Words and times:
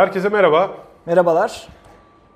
Herkese 0.00 0.28
merhaba. 0.28 0.70
Merhabalar. 1.06 1.68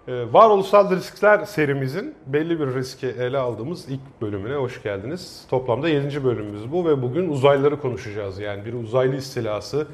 Ee, 0.09 0.25
Varoluşsal 0.33 0.97
Riskler 0.97 1.45
serimizin 1.45 2.15
belli 2.27 2.61
bir 2.61 2.75
riski 2.75 3.07
ele 3.07 3.39
aldığımız 3.39 3.89
ilk 3.89 4.01
bölümüne 4.21 4.55
hoş 4.55 4.83
geldiniz. 4.83 5.47
Toplamda 5.51 5.89
7. 5.89 6.25
bölümümüz 6.25 6.73
bu 6.73 6.87
ve 6.87 7.03
bugün 7.03 7.31
uzaylıları 7.31 7.81
konuşacağız. 7.81 8.39
Yani 8.39 8.65
bir 8.65 8.73
uzaylı 8.73 9.17
istilası 9.17 9.87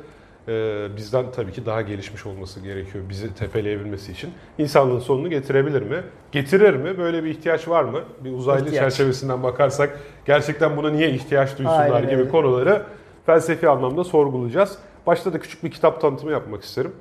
e, 0.49 0.87
bizden 0.97 1.25
tabii 1.37 1.53
ki 1.53 1.67
daha 1.67 1.83
gelişmiş 1.83 2.27
olması 2.27 2.61
gerekiyor 2.61 3.05
bizi 3.09 3.35
tepeleyebilmesi 3.35 4.13
için. 4.13 4.31
İnsanlığın 4.59 5.01
sonunu 5.01 5.31
getirebilir 5.31 5.83
mi? 5.83 6.03
Getirir 6.33 6.75
mi? 6.75 6.99
Böyle 6.99 7.25
bir 7.25 7.31
ihtiyaç 7.31 7.69
var 7.69 7.85
mı? 7.85 8.01
Bir 8.25 8.33
uzaylı 8.33 8.67
İhtiyaç. 8.67 8.93
çerçevesinden 8.93 9.43
bakarsak 9.43 10.01
gerçekten 10.27 10.77
buna 10.77 10.91
niye 10.91 11.11
ihtiyaç 11.11 11.59
duysunlar 11.59 11.91
Aynen 11.91 12.11
gibi 12.11 12.21
öyle. 12.21 12.31
konuları 12.31 12.83
felsefi 13.27 13.69
anlamda 13.69 14.05
sorgulayacağız. 14.05 14.79
Başta 15.07 15.33
da 15.33 15.41
küçük 15.41 15.65
bir 15.65 15.71
kitap 15.71 16.01
tanıtımı 16.01 16.33
yapmak 16.33 16.63
isterim. 16.63 16.93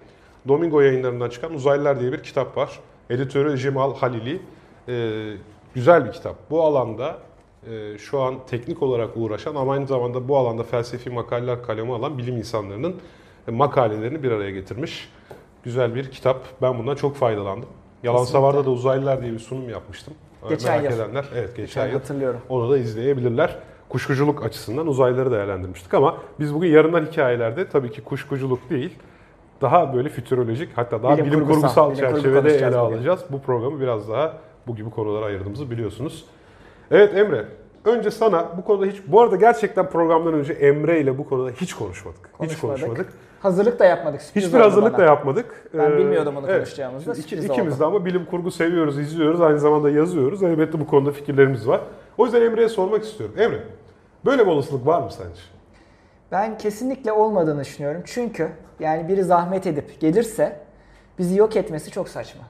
Domingo 0.49 0.81
yayınlarından 0.81 1.29
çıkan 1.29 1.53
Uzaylılar 1.53 1.99
diye 1.99 2.11
bir 2.11 2.23
kitap 2.23 2.57
var. 2.57 2.79
Editörü 3.09 3.57
Cemal 3.57 3.95
Halili. 3.95 4.41
Ee, 4.87 5.33
güzel 5.75 6.05
bir 6.05 6.11
kitap. 6.11 6.35
Bu 6.49 6.63
alanda 6.63 7.17
e, 7.71 7.97
şu 7.97 8.19
an 8.21 8.35
teknik 8.49 8.83
olarak 8.83 9.09
uğraşan 9.15 9.55
ama 9.55 9.73
aynı 9.73 9.87
zamanda 9.87 10.27
bu 10.27 10.37
alanda 10.37 10.63
felsefi 10.63 11.09
makaleler 11.09 11.63
kaleme 11.63 11.93
alan 11.93 12.17
bilim 12.17 12.37
insanlarının 12.37 12.95
e, 13.47 13.51
makalelerini 13.51 14.23
bir 14.23 14.31
araya 14.31 14.51
getirmiş. 14.51 15.09
Güzel 15.63 15.95
bir 15.95 16.11
kitap. 16.11 16.41
Ben 16.61 16.77
bundan 16.79 16.95
çok 16.95 17.15
faydalandım. 17.15 17.69
Yalan 18.03 18.17
Kesinlikle. 18.19 18.39
Savar'da 18.39 18.65
da 18.65 18.71
Uzaylılar 18.71 19.21
diye 19.21 19.33
bir 19.33 19.39
sunum 19.39 19.69
yapmıştım. 19.69 20.13
Geçen 20.49 20.81
Merak 20.81 20.91
yıl. 20.91 20.99
edenler, 20.99 21.25
evet 21.35 21.49
geçen 21.49 21.65
Geçen 21.65 21.87
yıl. 21.87 21.93
hatırlıyorum. 21.93 22.39
Onu 22.49 22.71
da 22.71 22.77
izleyebilirler. 22.77 23.55
Kuşkuculuk 23.89 24.45
açısından 24.45 24.87
uzaylıları 24.87 25.31
değerlendirmiştik 25.31 25.93
ama 25.93 26.17
biz 26.39 26.53
bugün 26.53 26.69
yarından 26.69 27.05
hikayelerde 27.05 27.69
tabii 27.69 27.91
ki 27.91 28.01
kuşkuculuk 28.01 28.69
değil, 28.69 28.95
daha 29.61 29.93
böyle 29.93 30.09
fütürolojik 30.09 30.69
hatta 30.77 31.03
daha 31.03 31.13
bilim, 31.17 31.25
Bilim 31.25 31.39
kurgusal, 31.39 31.61
kurgusal 31.61 31.91
bilim 31.91 31.99
çerçevede 32.21 32.55
ele 32.55 32.65
bugün. 32.67 32.77
alacağız. 32.77 33.19
Bu 33.29 33.41
programı 33.41 33.79
biraz 33.81 34.09
daha 34.09 34.33
bu 34.67 34.75
gibi 34.75 34.89
konulara 34.89 35.25
ayırdığımızı 35.25 35.71
biliyorsunuz. 35.71 36.25
Evet 36.91 37.17
Emre, 37.17 37.45
önce 37.85 38.11
sana 38.11 38.57
bu 38.57 38.63
konuda 38.63 38.85
hiç, 38.85 39.01
bu 39.07 39.21
arada 39.21 39.35
gerçekten 39.35 39.89
programdan 39.89 40.33
önce 40.33 40.53
Emre 40.53 40.99
ile 41.01 41.17
bu 41.17 41.29
konuda 41.29 41.49
hiç 41.51 41.73
konuşmadık. 41.73 42.19
Hiç 42.25 42.37
Konuşmadık. 42.37 42.61
konuşmadık. 42.85 43.13
Hazırlık 43.39 43.79
da 43.79 43.85
yapmadık. 43.85 44.21
sürpriz 44.21 44.45
Hiçbir 44.45 44.59
hazırlık 44.59 44.93
bana. 44.93 44.97
da 45.01 45.05
yapmadık. 45.05 45.69
Ben 45.73 45.91
Ee, 45.91 45.97
bilmiyordum 45.97 46.35
bunu 46.35 46.45
konuşacağımızı 46.47 47.07
da, 47.07 47.13
Şimdi 47.15 47.19
iki- 47.25 47.29
sürpriz 47.29 47.49
ikimiz 47.49 47.73
oldu. 47.73 47.79
de 47.81 47.85
ama 47.85 48.05
bilim 48.05 48.25
kurgu 48.25 48.51
seviyoruz, 48.51 48.99
izliyoruz. 48.99 49.41
Aynı 49.41 49.59
zamanda 49.59 49.89
yazıyoruz. 49.89 50.43
Elbette 50.43 50.79
bu 50.79 50.87
konuda 50.87 51.11
fikirlerimiz 51.11 51.67
var. 51.67 51.81
O 52.17 52.25
yüzden 52.25 52.41
Emre'ye 52.41 52.69
sormak 52.69 53.03
istiyorum. 53.03 53.35
Emre, 53.39 53.63
böyle 54.25 54.41
bir 54.45 54.51
olasılık 54.51 54.87
var 54.87 55.01
mı 55.01 55.11
sence? 55.11 55.41
Ben 56.31 56.57
kesinlikle 56.57 57.11
olmadığını 57.11 57.61
düşünüyorum. 57.61 58.01
Çünkü 58.05 58.49
yani 58.79 59.07
biri 59.07 59.23
zahmet 59.23 59.67
edip 59.67 59.99
gelirse 59.99 60.59
bizi 61.19 61.37
yok 61.39 61.55
etmesi 61.55 61.91
çok 61.91 62.09
saçma. 62.09 62.41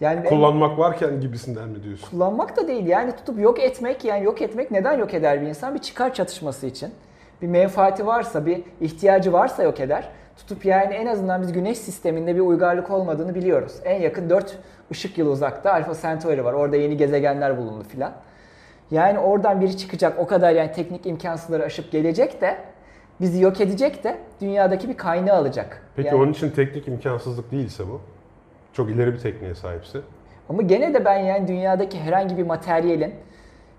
Yani 0.00 0.28
Kullanmak 0.28 0.78
varken 0.78 1.20
gibisinden 1.20 1.68
mi 1.68 1.82
diyorsun? 1.82 2.10
kullanmak 2.10 2.56
da 2.56 2.68
değil 2.68 2.86
yani 2.86 3.16
tutup 3.16 3.40
yok 3.40 3.60
etmek 3.60 4.04
yani 4.04 4.24
yok 4.24 4.42
etmek 4.42 4.70
neden 4.70 4.98
yok 4.98 5.14
eder 5.14 5.40
bir 5.40 5.46
insan? 5.46 5.74
Bir 5.74 5.78
çıkar 5.78 6.14
çatışması 6.14 6.66
için. 6.66 6.90
Bir 7.42 7.46
menfaati 7.46 8.06
varsa, 8.06 8.46
bir 8.46 8.62
ihtiyacı 8.80 9.32
varsa 9.32 9.62
yok 9.62 9.80
eder. 9.80 10.08
Tutup 10.36 10.64
yani 10.64 10.94
en 10.94 11.06
azından 11.06 11.42
biz 11.42 11.52
güneş 11.52 11.78
sisteminde 11.78 12.34
bir 12.34 12.40
uygarlık 12.40 12.90
olmadığını 12.90 13.34
biliyoruz. 13.34 13.72
En 13.84 14.00
yakın 14.00 14.30
4 14.30 14.58
ışık 14.90 15.18
yılı 15.18 15.30
uzakta 15.30 15.72
Alpha 15.72 15.94
Centauri 16.02 16.44
var. 16.44 16.52
Orada 16.52 16.76
yeni 16.76 16.96
gezegenler 16.96 17.58
bulundu 17.58 17.84
filan. 17.84 18.12
Yani 18.90 19.18
oradan 19.18 19.60
biri 19.60 19.76
çıkacak 19.76 20.18
o 20.18 20.26
kadar 20.26 20.52
yani 20.52 20.72
teknik 20.72 21.06
imkansızları 21.06 21.62
aşıp 21.64 21.92
gelecek 21.92 22.40
de 22.40 22.58
bizi 23.20 23.42
yok 23.42 23.60
edecek 23.60 24.04
de 24.04 24.18
dünyadaki 24.40 24.88
bir 24.88 24.96
kaynağı 24.96 25.36
alacak. 25.36 25.82
Peki 25.96 26.08
Yani- 26.08 26.22
onun 26.22 26.32
için 26.32 26.50
teknik 26.50 26.88
imkansızlık 26.88 27.50
değilse 27.50 27.88
bu? 27.88 28.00
Çok 28.72 28.90
ileri 28.90 29.12
bir 29.12 29.18
tekniğe 29.18 29.54
sahipse. 29.54 29.98
Ama 30.48 30.62
gene 30.62 30.94
de 30.94 31.04
ben 31.04 31.18
yani 31.18 31.48
dünyadaki 31.48 32.00
herhangi 32.00 32.36
bir 32.36 32.46
materyalin 32.46 33.14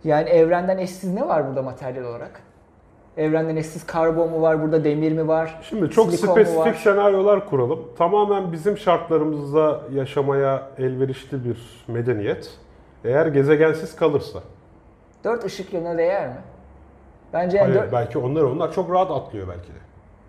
yani 0.04 0.30
evrenden 0.30 0.78
eşsiz 0.78 1.14
ne 1.14 1.28
var 1.28 1.48
burada 1.48 1.62
materyal 1.62 2.04
olarak? 2.06 2.42
Evrenden 3.18 3.56
eşsiz 3.56 3.86
karbon 3.86 4.30
mu 4.30 4.42
var 4.42 4.62
burada, 4.62 4.84
demir 4.84 5.12
mi 5.12 5.28
var? 5.28 5.60
Şimdi 5.70 5.90
çok 5.90 6.12
spesifik 6.14 6.76
senaryolar 6.76 7.50
kuralım. 7.50 7.80
Tamamen 7.98 8.52
bizim 8.52 8.78
şartlarımızda 8.78 9.82
yaşamaya 9.94 10.68
elverişli 10.78 11.46
bir 11.46 11.86
medeniyet. 11.88 12.52
Eğer 13.06 13.26
gezegensiz 13.26 13.96
kalırsa. 13.96 14.40
Dört 15.26 15.46
ışık 15.46 15.74
yılına 15.74 15.98
değer 15.98 16.28
mi? 16.28 16.36
Bence 17.34 17.58
yani 17.58 17.68
Hayır, 17.68 17.82
dört- 17.82 17.94
belki 17.94 18.18
onlar 18.18 18.42
onlar 18.42 18.74
çok 18.74 18.92
rahat 18.92 19.12
atlıyor 19.12 19.48
belki 19.48 19.68
de. 19.68 19.78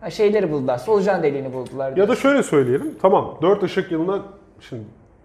ha, 0.01 0.11
şeyleri 0.11 0.53
buldular, 0.53 0.79
solucan 0.79 1.23
deliğini 1.23 1.53
buldular. 1.53 1.89
Ya 1.91 1.97
diyor. 1.97 2.09
da 2.09 2.17
şöyle 2.17 2.43
söyleyelim. 2.43 2.95
Tamam 3.03 3.39
4 3.43 3.63
ışık 3.63 3.93
yılına 3.93 4.23
şimdi 4.61 4.83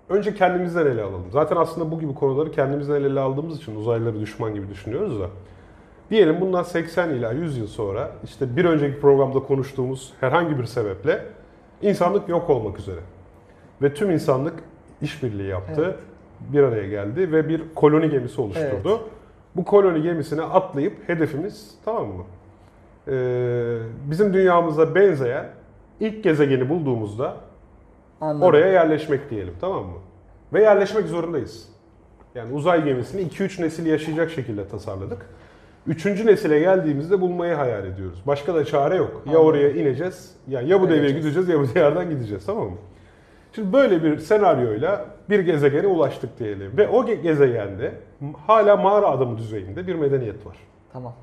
önce 0.09 0.35
kendimizden 0.35 0.85
ele 0.85 1.01
alalım. 1.01 1.25
Zaten 1.31 1.55
aslında 1.55 1.91
bu 1.91 1.99
gibi 1.99 2.13
konuları 2.15 2.51
kendimizden 2.51 3.01
ele 3.01 3.19
aldığımız 3.19 3.57
için 3.57 3.75
uzaylıları 3.75 4.19
düşman 4.19 4.53
gibi 4.53 4.69
düşünüyoruz 4.69 5.19
da. 5.19 5.25
Diyelim 6.09 6.41
bundan 6.41 6.63
80 6.63 7.09
ila 7.09 7.31
100 7.31 7.57
yıl 7.57 7.67
sonra 7.67 8.11
işte 8.23 8.55
bir 8.55 8.65
önceki 8.65 8.99
programda 9.01 9.39
konuştuğumuz 9.39 10.13
herhangi 10.19 10.59
bir 10.59 10.65
sebeple 10.65 11.25
insanlık 11.81 12.29
yok 12.29 12.49
olmak 12.49 12.79
üzere. 12.79 12.99
Ve 13.81 13.93
tüm 13.93 14.11
insanlık 14.11 14.53
işbirliği 15.01 15.47
yaptı. 15.47 15.83
Evet. 15.85 15.99
Bir 16.53 16.63
araya 16.63 16.87
geldi 16.87 17.31
ve 17.31 17.49
bir 17.49 17.61
koloni 17.75 18.09
gemisi 18.09 18.41
oluşturdu. 18.41 19.01
Bu 19.55 19.65
koloni 19.65 20.01
gemisine 20.01 20.41
atlayıp 20.41 21.09
hedefimiz 21.09 21.71
tamam 21.85 22.07
mı? 22.07 22.23
Ee, 23.07 23.77
bizim 24.11 24.33
dünyamıza 24.33 24.95
benzeyen 24.95 25.45
ilk 25.99 26.23
gezegeni 26.23 26.69
bulduğumuzda 26.69 27.35
Anladım. 28.21 28.41
oraya 28.47 28.67
yerleşmek 28.67 29.29
diyelim 29.29 29.53
tamam 29.61 29.83
mı? 29.85 29.97
Ve 30.53 30.61
yerleşmek 30.61 31.07
zorundayız. 31.07 31.69
Yani 32.35 32.53
uzay 32.53 32.83
gemisini 32.83 33.21
2-3 33.21 33.61
nesil 33.61 33.85
yaşayacak 33.85 34.31
şekilde 34.31 34.67
tasarladık. 34.67 35.25
Üçüncü 35.87 36.25
nesile 36.25 36.59
geldiğimizde 36.59 37.21
bulmayı 37.21 37.53
hayal 37.53 37.85
ediyoruz. 37.85 38.21
Başka 38.27 38.55
da 38.55 38.65
çare 38.65 38.95
yok. 38.95 39.11
Ya 39.25 39.31
Anladım. 39.31 39.45
oraya 39.47 39.71
ineceğiz, 39.71 40.35
ya 40.47 40.61
ya 40.61 40.81
bu 40.81 40.85
Öleceğiz. 40.87 41.15
gideceğiz 41.15 41.49
ya 41.49 41.59
bu 41.59 41.73
diyardan 41.75 42.09
gideceğiz 42.09 42.45
tamam 42.45 42.65
mı? 42.65 42.77
Şimdi 43.55 43.73
böyle 43.73 44.03
bir 44.03 44.19
senaryoyla 44.19 45.05
bir 45.29 45.39
gezegene 45.39 45.87
ulaştık 45.87 46.39
diyelim. 46.39 46.77
Ve 46.77 46.87
o 46.87 47.03
ge- 47.05 47.21
gezegende 47.21 47.93
hala 48.47 48.77
mağara 48.77 49.07
adamı 49.09 49.37
düzeyinde 49.37 49.87
bir 49.87 49.95
medeniyet 49.95 50.45
var. 50.45 50.57
Tamam. 50.93 51.13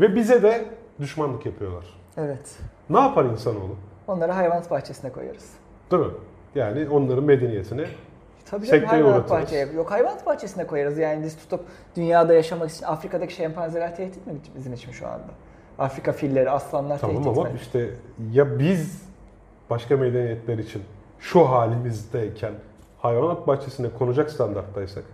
Ve 0.00 0.14
bize 0.14 0.42
de 0.42 0.64
düşmanlık 1.00 1.46
yapıyorlar. 1.46 1.84
Evet. 2.16 2.58
Ne 2.90 3.00
yapar 3.00 3.24
insanoğlu? 3.24 3.76
Onları 4.08 4.32
hayvanat 4.32 4.70
bahçesine 4.70 5.12
koyarız. 5.12 5.50
Değil 5.90 6.02
mi? 6.02 6.12
Yani 6.54 6.88
onların 6.88 7.24
medeniyetini 7.24 7.84
Tabii 8.50 8.66
canım 8.66 8.84
hayvanat 8.84 9.14
uğratırız. 9.16 9.30
bahçeye. 9.42 9.66
Yok 9.76 9.90
hayvanat 9.90 10.26
bahçesine 10.26 10.66
koyarız 10.66 10.98
yani 10.98 11.24
biz 11.24 11.36
tutup 11.38 11.60
dünyada 11.96 12.34
yaşamak 12.34 12.70
için 12.70 12.84
Afrika'daki 12.86 13.34
şempanzeler 13.34 13.96
tehdit 13.96 14.26
mi 14.26 14.32
bizim 14.56 14.72
için 14.72 14.92
şu 14.92 15.06
anda? 15.06 15.26
Afrika 15.78 16.12
filleri, 16.12 16.50
aslanlar 16.50 16.98
tamam 16.98 17.16
tehdit 17.22 17.38
ama 17.38 17.48
mi? 17.48 17.56
işte 17.62 17.90
ya 18.32 18.58
biz 18.58 19.02
başka 19.70 19.96
medeniyetler 19.96 20.58
için 20.58 20.82
şu 21.18 21.40
halimizdeyken 21.48 22.52
hayvanat 22.98 23.46
bahçesine 23.46 23.86
konacak 23.98 24.30
standarttaysak. 24.30 25.04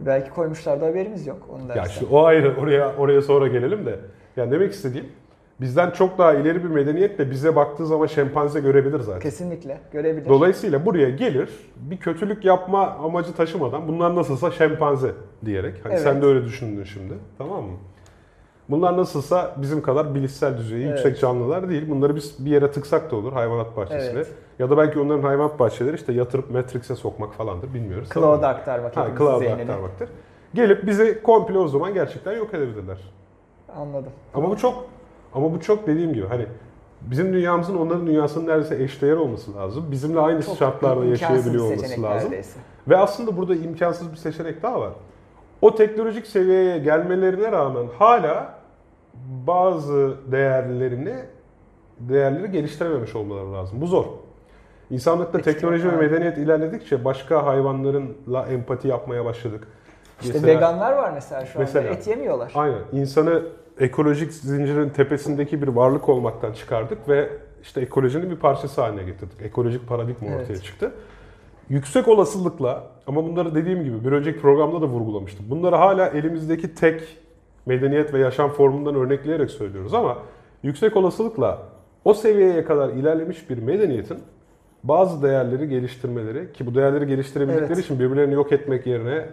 Belki 0.00 0.30
koymuşlardı 0.30 0.84
haberimiz 0.84 1.26
yok. 1.26 1.48
Onu 1.52 1.68
da 1.68 1.74
Ya 1.74 1.84
işte 1.86 2.06
o 2.10 2.24
ayrı 2.24 2.56
oraya 2.60 2.96
oraya 2.96 3.22
sonra 3.22 3.48
gelelim 3.48 3.86
de. 3.86 3.98
Yani 4.36 4.50
demek 4.50 4.72
istediğim 4.72 5.06
bizden 5.60 5.90
çok 5.90 6.18
daha 6.18 6.34
ileri 6.34 6.64
bir 6.64 6.68
medeniyet 6.68 7.18
de 7.18 7.30
bize 7.30 7.56
baktığı 7.56 7.86
zaman 7.86 8.06
şempanze 8.06 8.60
görebilir 8.60 9.00
zaten. 9.00 9.20
Kesinlikle 9.20 9.80
görebilir. 9.92 10.28
Dolayısıyla 10.28 10.86
buraya 10.86 11.10
gelir 11.10 11.48
bir 11.76 11.96
kötülük 11.96 12.44
yapma 12.44 12.86
amacı 12.86 13.34
taşımadan 13.34 13.88
bunlar 13.88 14.14
nasılsa 14.16 14.50
şempanze 14.50 15.10
diyerek. 15.44 15.74
Hani 15.84 15.92
Evet. 15.92 16.02
sen 16.02 16.22
de 16.22 16.26
öyle 16.26 16.44
düşündün 16.44 16.84
şimdi 16.84 17.14
tamam 17.38 17.64
mı? 17.64 17.76
Bunlar 18.70 18.96
nasılsa 18.96 19.54
bizim 19.56 19.82
kadar 19.82 20.14
bilişsel 20.14 20.58
düzeyi 20.58 20.86
Evet. 20.86 20.96
yüksek 21.04 21.20
canlılar 21.20 21.68
değil. 21.68 21.90
Bunları 21.90 22.16
biz 22.16 22.46
bir 22.46 22.50
yere 22.50 22.70
tıksak 22.70 23.10
da 23.10 23.16
olur 23.16 23.32
hayvanat 23.32 23.76
bahçesine. 23.76 24.12
Evet. 24.12 24.32
Ya 24.58 24.70
da 24.70 24.76
belki 24.76 24.98
onların 25.00 25.22
hayvanat 25.22 25.58
bahçeleri 25.58 25.94
işte 25.96 26.12
yatırıp 26.12 26.50
Matrix'e 26.50 26.96
sokmak 26.96 27.34
falandır 27.34 27.74
bilmiyoruz. 27.74 28.08
Cloud'a 28.14 28.48
aktarmak 28.48 28.96
Ha, 28.96 29.08
cloud'a 29.18 29.38
zihnine. 29.38 29.62
aktarmaktır. 29.62 30.08
Gelip 30.54 30.86
bizi 30.86 31.22
komple 31.22 31.58
o 31.58 31.68
zaman 31.68 31.94
gerçekten 31.94 32.32
yok 32.32 32.54
edebilirler. 32.54 32.98
Anladım. 33.76 34.12
Ama 34.34 34.50
bu 34.50 34.56
çok 34.56 34.84
ama 35.34 35.52
bu 35.54 35.60
çok 35.60 35.86
dediğim 35.86 36.12
gibi 36.14 36.26
hani 36.26 36.46
bizim 37.00 37.32
dünyamızın 37.32 37.76
onların 37.78 38.06
dünyasının 38.06 38.46
neredeyse 38.46 38.84
eşdeğer 38.84 39.16
olması 39.16 39.54
lazım. 39.56 39.84
Bizimle 39.90 40.20
aynı 40.20 40.42
Çok 40.42 40.56
şartlarda 40.56 41.04
yaşayabiliyor 41.04 41.64
olması 41.64 42.02
lazım. 42.02 42.30
neredeyse. 42.30 42.58
Ve 42.88 42.96
aslında 42.96 43.36
burada 43.36 43.54
imkansız 43.54 44.12
bir 44.12 44.16
seçenek 44.16 44.62
daha 44.62 44.80
var. 44.80 44.90
O 45.64 45.74
teknolojik 45.74 46.26
seviyeye 46.26 46.78
gelmelerine 46.78 47.52
rağmen 47.52 47.86
hala 47.98 48.54
bazı 49.46 50.14
değerlerini 50.32 51.14
değerleri 51.98 52.50
geliştirememiş 52.50 53.14
olmaları 53.16 53.52
lazım. 53.52 53.80
Bu 53.80 53.86
zor. 53.86 54.04
İnsanlıkta 54.90 55.38
Ekstra, 55.38 55.52
teknoloji 55.52 55.92
ve 55.92 55.96
medeniyet 55.96 56.38
ilerledikçe 56.38 57.04
başka 57.04 57.46
hayvanlarla 57.46 58.46
empati 58.50 58.88
yapmaya 58.88 59.24
başladık. 59.24 59.68
İşte 60.20 60.32
Mesela- 60.32 60.56
veganlar 60.56 60.92
var 60.92 61.10
mesela 61.14 61.46
şu 61.46 61.58
anda 61.58 61.58
Mesela. 61.58 61.88
et 61.88 62.06
yemiyorlar. 62.06 62.52
Aynen. 62.54 62.78
İnsanı 62.92 63.42
ekolojik 63.78 64.32
zincirin 64.32 64.88
tepesindeki 64.88 65.62
bir 65.62 65.68
varlık 65.68 66.08
olmaktan 66.08 66.52
çıkardık 66.52 67.08
ve 67.08 67.28
işte 67.62 67.80
ekolojinin 67.80 68.30
bir 68.30 68.36
parçası 68.36 68.80
haline 68.80 69.02
getirdik. 69.02 69.42
Ekolojik 69.42 69.88
paradigma 69.88 70.28
Evet. 70.28 70.40
ortaya 70.42 70.58
çıktı. 70.60 70.92
Yüksek 71.68 72.08
olasılıkla 72.08 72.84
ama 73.06 73.24
bunları 73.24 73.54
dediğim 73.54 73.84
gibi 73.84 74.04
bir 74.04 74.12
önceki 74.12 74.40
programda 74.40 74.82
da 74.82 74.86
vurgulamıştım. 74.86 75.46
Bunları 75.50 75.76
hala 75.76 76.06
elimizdeki 76.06 76.74
tek 76.74 77.02
medeniyet 77.66 78.14
ve 78.14 78.18
yaşam 78.18 78.50
formundan 78.50 78.94
örnekleyerek 78.94 79.50
söylüyoruz 79.50 79.94
ama 79.94 80.18
yüksek 80.62 80.96
olasılıkla 80.96 81.62
o 82.04 82.14
seviyeye 82.14 82.64
kadar 82.64 82.88
ilerlemiş 82.88 83.50
bir 83.50 83.58
medeniyetin 83.58 84.18
bazı 84.82 85.22
değerleri 85.22 85.68
geliştirmeleri 85.68 86.52
ki 86.52 86.66
bu 86.66 86.74
değerleri 86.74 87.06
geliştirebildikleri 87.06 87.72
Evet. 87.72 87.84
için 87.84 88.00
birbirlerini 88.00 88.34
yok 88.34 88.52
etmek 88.52 88.86
yerine 88.86 89.26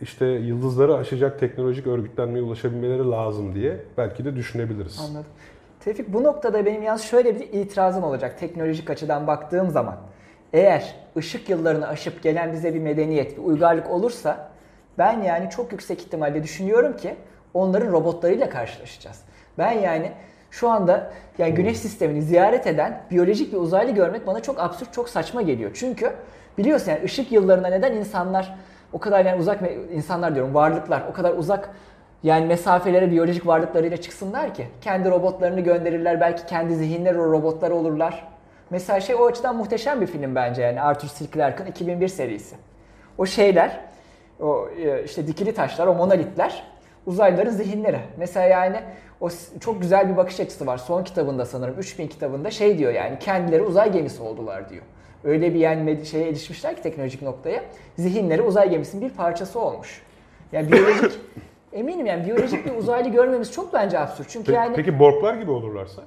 işte 0.00 0.26
yıldızları 0.26 0.94
aşacak 0.94 1.40
teknolojik 1.40 1.86
örgütlenmeye 1.86 2.44
ulaşabilmeleri 2.44 3.10
lazım 3.10 3.54
diye 3.54 3.76
belki 3.98 4.24
de 4.24 4.36
düşünebiliriz. 4.36 5.00
Anladım. 5.08 5.30
Tevfik 5.80 6.12
bu 6.12 6.22
noktada 6.22 6.64
benim 6.66 6.82
yalnız 6.82 7.02
şöyle 7.02 7.40
bir 7.40 7.48
itirazım 7.52 8.04
olacak 8.04 8.38
teknolojik 8.38 8.90
açıdan 8.90 9.26
baktığım 9.26 9.70
zaman. 9.70 9.96
Eğer 10.52 10.94
ışık 11.16 11.48
yıllarını 11.48 11.88
aşıp 11.88 12.22
gelen 12.22 12.52
bize 12.52 12.74
bir 12.74 12.80
medeniyet, 12.80 13.38
bir 13.38 13.42
uygarlık 13.42 13.90
olursa 13.90 14.48
ben 14.98 15.22
yani 15.22 15.50
çok 15.50 15.72
yüksek 15.72 16.00
ihtimalle 16.00 16.42
düşünüyorum 16.42 16.96
ki 16.96 17.14
onların 17.54 17.92
robotlarıyla 17.92 18.48
karşılaşacağız. 18.48 19.20
Ben 19.58 19.72
yani 19.72 20.12
şu 20.50 20.70
anda 20.70 21.12
yani 21.38 21.54
güneş 21.54 21.78
sistemini 21.78 22.22
ziyaret 22.22 22.66
eden 22.66 23.02
biyolojik 23.10 23.52
bir 23.52 23.58
uzaylı 23.58 23.90
görmek 23.90 24.26
bana 24.26 24.42
çok 24.42 24.60
absürt, 24.60 24.92
çok 24.92 25.08
saçma 25.08 25.42
geliyor. 25.42 25.70
Çünkü 25.74 26.12
biliyorsun 26.58 26.90
yani 26.90 27.04
ışık 27.04 27.32
yıllarına 27.32 27.68
neden 27.68 27.92
insanlar 27.92 28.54
o 28.92 28.98
kadar 28.98 29.24
yani 29.24 29.40
uzak 29.40 29.60
insanlar 29.92 30.34
diyorum 30.34 30.54
varlıklar 30.54 31.02
o 31.10 31.12
kadar 31.12 31.32
uzak 31.34 31.70
yani 32.22 32.46
mesafelere 32.46 33.10
biyolojik 33.10 33.46
varlıklarıyla 33.46 33.96
çıksınlar 33.96 34.54
ki. 34.54 34.66
Kendi 34.80 35.10
robotlarını 35.10 35.60
gönderirler. 35.60 36.20
Belki 36.20 36.46
kendi 36.46 36.74
zihinleri 36.74 37.20
o 37.20 37.32
robotlar 37.32 37.70
olurlar. 37.70 38.31
Mesela 38.72 39.00
şey 39.00 39.14
o 39.14 39.26
açıdan 39.26 39.56
muhteşem 39.56 40.00
bir 40.00 40.06
film 40.06 40.34
bence 40.34 40.62
yani 40.62 40.80
Arthur 40.80 41.08
C. 41.08 41.24
Clarke'ın 41.34 41.66
2001 41.66 42.08
serisi. 42.08 42.56
O 43.18 43.26
şeyler, 43.26 43.80
o 44.40 44.68
e, 44.78 45.04
işte 45.04 45.26
dikili 45.26 45.54
taşlar, 45.54 45.86
o 45.86 45.94
monolitler 45.94 46.64
uzaylıların 47.06 47.50
zihinleri. 47.50 48.00
Mesela 48.16 48.46
yani 48.46 48.76
o 49.20 49.28
çok 49.60 49.80
güzel 49.80 50.08
bir 50.08 50.16
bakış 50.16 50.40
açısı 50.40 50.66
var. 50.66 50.78
Son 50.78 51.04
kitabında 51.04 51.44
sanırım 51.46 51.78
3000 51.78 52.08
kitabında 52.08 52.50
şey 52.50 52.78
diyor 52.78 52.92
yani 52.92 53.18
kendileri 53.18 53.62
uzay 53.62 53.92
gemisi 53.92 54.22
oldular 54.22 54.68
diyor. 54.68 54.82
Öyle 55.24 55.54
bir 55.54 55.58
yani 55.58 56.06
şeye 56.06 56.28
erişmişler 56.28 56.76
ki 56.76 56.82
teknolojik 56.82 57.22
noktaya. 57.22 57.62
Zihinleri 57.96 58.42
uzay 58.42 58.70
gemisinin 58.70 59.08
bir 59.10 59.14
parçası 59.14 59.60
olmuş. 59.60 60.02
Yani 60.52 60.72
biyolojik 60.72 61.12
eminim 61.72 62.06
yani 62.06 62.26
biyolojik 62.26 62.66
bir 62.66 62.76
uzaylı 62.76 63.08
görmemiz 63.08 63.52
çok 63.52 63.72
bence 63.72 63.98
absürt. 63.98 64.26
Çünkü 64.30 64.52
Pe- 64.52 64.54
yani 64.54 64.76
Peki 64.76 64.98
borglar 64.98 65.34
gibi 65.34 65.50
olurlarsa? 65.50 66.02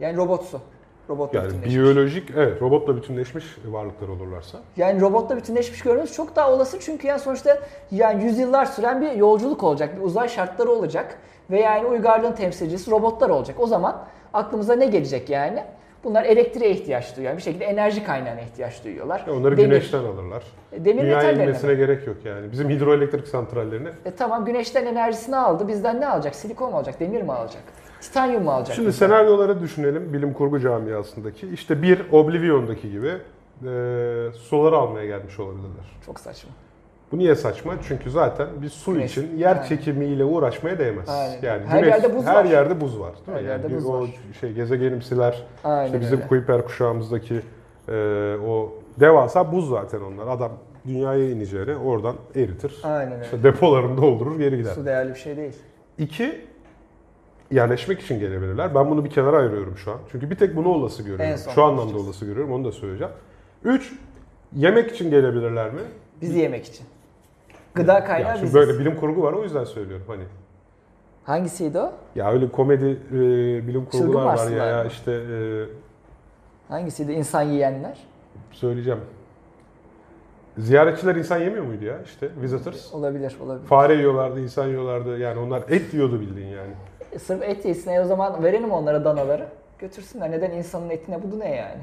yani 0.00 0.16
robotsu. 0.16 0.60
Robotla 1.08 1.38
Yani 1.38 1.48
bütünleşmiş. 1.48 1.74
biyolojik, 1.76 2.30
evet 2.36 2.62
robotla 2.62 2.96
bütünleşmiş 2.96 3.44
varlıklar 3.66 4.08
olurlarsa. 4.08 4.58
Yani 4.76 5.00
robotla 5.00 5.36
bütünleşmiş 5.36 5.82
görmemiz 5.82 6.14
çok 6.14 6.36
daha 6.36 6.52
olası 6.52 6.80
çünkü 6.80 7.06
yani 7.06 7.20
sonuçta 7.20 7.58
yani 7.90 8.24
yüzyıllar 8.24 8.64
süren 8.66 9.00
bir 9.00 9.12
yolculuk 9.12 9.62
olacak, 9.62 9.96
bir 9.96 10.02
uzay 10.02 10.28
şartları 10.28 10.70
olacak 10.70 11.18
ve 11.50 11.60
yani 11.60 11.86
uygarlığın 11.86 12.32
temsilcisi 12.32 12.90
robotlar 12.90 13.28
olacak. 13.30 13.56
O 13.60 13.66
zaman 13.66 14.02
aklımıza 14.32 14.74
ne 14.74 14.86
gelecek 14.86 15.30
yani? 15.30 15.64
Bunlar 16.04 16.24
elektriğe 16.24 16.70
ihtiyaç 16.70 17.16
duyuyor. 17.16 17.30
Yani 17.30 17.38
bir 17.38 17.42
şekilde 17.42 17.64
enerji 17.64 18.04
kaynağına 18.04 18.40
ihtiyaç 18.40 18.84
duyuyorlar. 18.84 19.24
Ya 19.26 19.34
Onları 19.34 19.56
Demir- 19.56 19.64
güneşten 19.70 19.98
alırlar. 20.04 20.42
E, 20.72 20.84
Demir 20.84 21.02
metallerine 21.04 21.42
inmesine 21.44 21.70
mi? 21.70 21.76
gerek 21.76 22.06
yok 22.06 22.16
yani. 22.24 22.52
Bizim 22.52 22.68
hidroelektrik 22.70 23.28
santrallerine. 23.28 23.88
E 24.04 24.10
tamam 24.10 24.44
güneşten 24.44 24.86
enerjisini 24.86 25.36
aldı. 25.36 25.68
Bizden 25.68 26.00
ne 26.00 26.06
alacak? 26.06 26.34
Silikon 26.34 26.70
mu 26.70 26.76
alacak? 26.76 27.00
Demir 27.00 27.22
mi 27.22 27.32
alacak? 27.32 27.62
Titanyum 28.04 28.42
mu 28.44 28.50
alacak? 28.50 28.74
Şimdi 28.76 28.88
bizden? 28.88 29.06
senaryoları 29.06 29.60
düşünelim 29.60 30.12
bilim 30.12 30.32
kurgu 30.32 30.60
camiasındaki. 30.60 31.48
İşte 31.48 31.82
bir 31.82 32.02
Oblivion'daki 32.12 32.90
gibi 32.90 33.08
e, 33.08 33.12
suları 34.38 34.76
almaya 34.76 35.06
gelmiş 35.06 35.40
olabilirler. 35.40 35.84
Çok 36.06 36.20
saçma. 36.20 36.50
Bu 37.12 37.18
niye 37.18 37.34
saçma? 37.34 37.74
Çünkü 37.88 38.10
zaten 38.10 38.48
bir 38.62 38.68
su 38.68 38.92
Güneş. 38.94 39.10
için 39.10 39.36
yer 39.36 39.56
Aynen. 39.56 39.68
çekimiyle 39.68 40.24
uğraşmaya 40.24 40.78
değmez. 40.78 41.08
Aynen. 41.08 41.38
Yani 41.42 41.66
Her 41.66 41.84
yerde 41.84 42.16
buz 42.16 42.24
her 42.26 42.34
var. 42.34 42.44
yerde 42.44 42.80
buz 42.80 43.00
var. 43.00 43.12
Değil 43.26 43.38
Her 43.38 43.42
mi? 43.44 43.48
yerde 43.48 43.66
yani 43.66 43.76
buz 43.76 43.86
o 43.86 44.00
var. 44.00 44.08
şey 44.40 44.52
gezegenimsiler 44.52 45.42
Aynen 45.64 45.86
işte 45.86 46.00
bizim 46.00 46.18
öyle. 46.18 46.28
Kuiper 46.28 46.64
kuşağımızdaki 46.64 47.40
e, 47.88 47.92
o 48.48 48.72
devasa 49.00 49.52
buz 49.52 49.68
zaten 49.68 50.00
onlar. 50.00 50.26
Adam 50.26 50.52
dünyaya 50.86 51.30
ineceğini 51.30 51.76
oradan 51.76 52.16
eritir. 52.36 52.80
Aynen 52.82 53.12
öyle. 53.12 53.24
İşte 53.24 53.42
depolarını 53.42 53.96
doldurur 54.02 54.38
geri 54.38 54.56
gider. 54.56 54.72
Su 54.74 54.86
değerli 54.86 55.10
bir 55.14 55.18
şey 55.18 55.36
değil. 55.36 55.56
İki, 55.98 56.40
yerleşmek 57.50 58.00
için 58.00 58.18
gelebilirler. 58.20 58.74
Ben 58.74 58.90
bunu 58.90 59.04
bir 59.04 59.10
kenara 59.10 59.36
ayırıyorum 59.38 59.76
şu 59.76 59.92
an. 59.92 59.98
Çünkü 60.12 60.30
bir 60.30 60.36
tek 60.36 60.56
bunu 60.56 60.68
olası 60.68 61.02
görüyorum. 61.02 61.38
Şu 61.54 61.62
anlamda 61.62 61.80
konuşacağız. 61.82 62.06
olası 62.06 62.24
görüyorum. 62.26 62.52
Onu 62.52 62.64
da 62.64 62.72
söyleyeceğim. 62.72 63.12
Üç, 63.64 63.92
yemek 64.56 64.90
için 64.90 65.10
gelebilirler 65.10 65.70
mi? 65.70 65.80
Bizi 66.20 66.38
yemek 66.38 66.64
için. 66.66 66.86
Gıda 67.74 68.04
kaynağı 68.04 68.28
Ya 68.28 68.34
şimdi 68.36 68.42
biziz. 68.42 68.54
böyle 68.54 68.78
bilim 68.78 68.96
kurgu 68.96 69.22
var 69.22 69.32
o 69.32 69.42
yüzden 69.42 69.64
söylüyorum 69.64 70.04
hani. 70.08 70.22
Hangisiydi 71.24 71.78
o? 71.78 71.92
Ya 72.14 72.32
öyle 72.32 72.50
komedi 72.50 72.98
e, 73.12 73.16
bilim 73.68 73.84
kurgular 73.84 74.24
var 74.24 74.50
ya, 74.50 74.64
ya 74.66 74.84
işte 74.84 75.12
e, 75.12 75.38
Hangisiydi? 76.68 77.12
İnsan 77.12 77.42
yiyenler. 77.42 77.98
söyleyeceğim. 78.52 79.00
Ziyaretçiler 80.58 81.14
insan 81.16 81.38
yemiyor 81.38 81.64
muydu 81.64 81.84
ya 81.84 82.02
işte 82.04 82.28
visitors? 82.42 82.94
Olabilir, 82.94 83.36
olabilir. 83.44 83.66
Fare 83.66 83.94
yiyorlardı, 83.94 84.40
insan 84.40 84.66
yiyorlardı. 84.66 85.18
Yani 85.18 85.40
onlar 85.40 85.62
et 85.68 85.94
yiyordu 85.94 86.20
bildiğin 86.20 86.48
yani. 86.48 86.72
E, 87.14 87.18
sırf 87.18 87.42
et 87.42 87.64
yesin. 87.64 87.90
E 87.90 88.00
o 88.00 88.04
zaman 88.04 88.42
verelim 88.42 88.70
onlara 88.70 89.04
danaları. 89.04 89.46
Götürsünler. 89.78 90.30
Neden 90.30 90.50
insanın 90.50 90.90
etine 90.90 91.18
bu 91.22 91.40
ne 91.40 91.54
yani? 91.54 91.80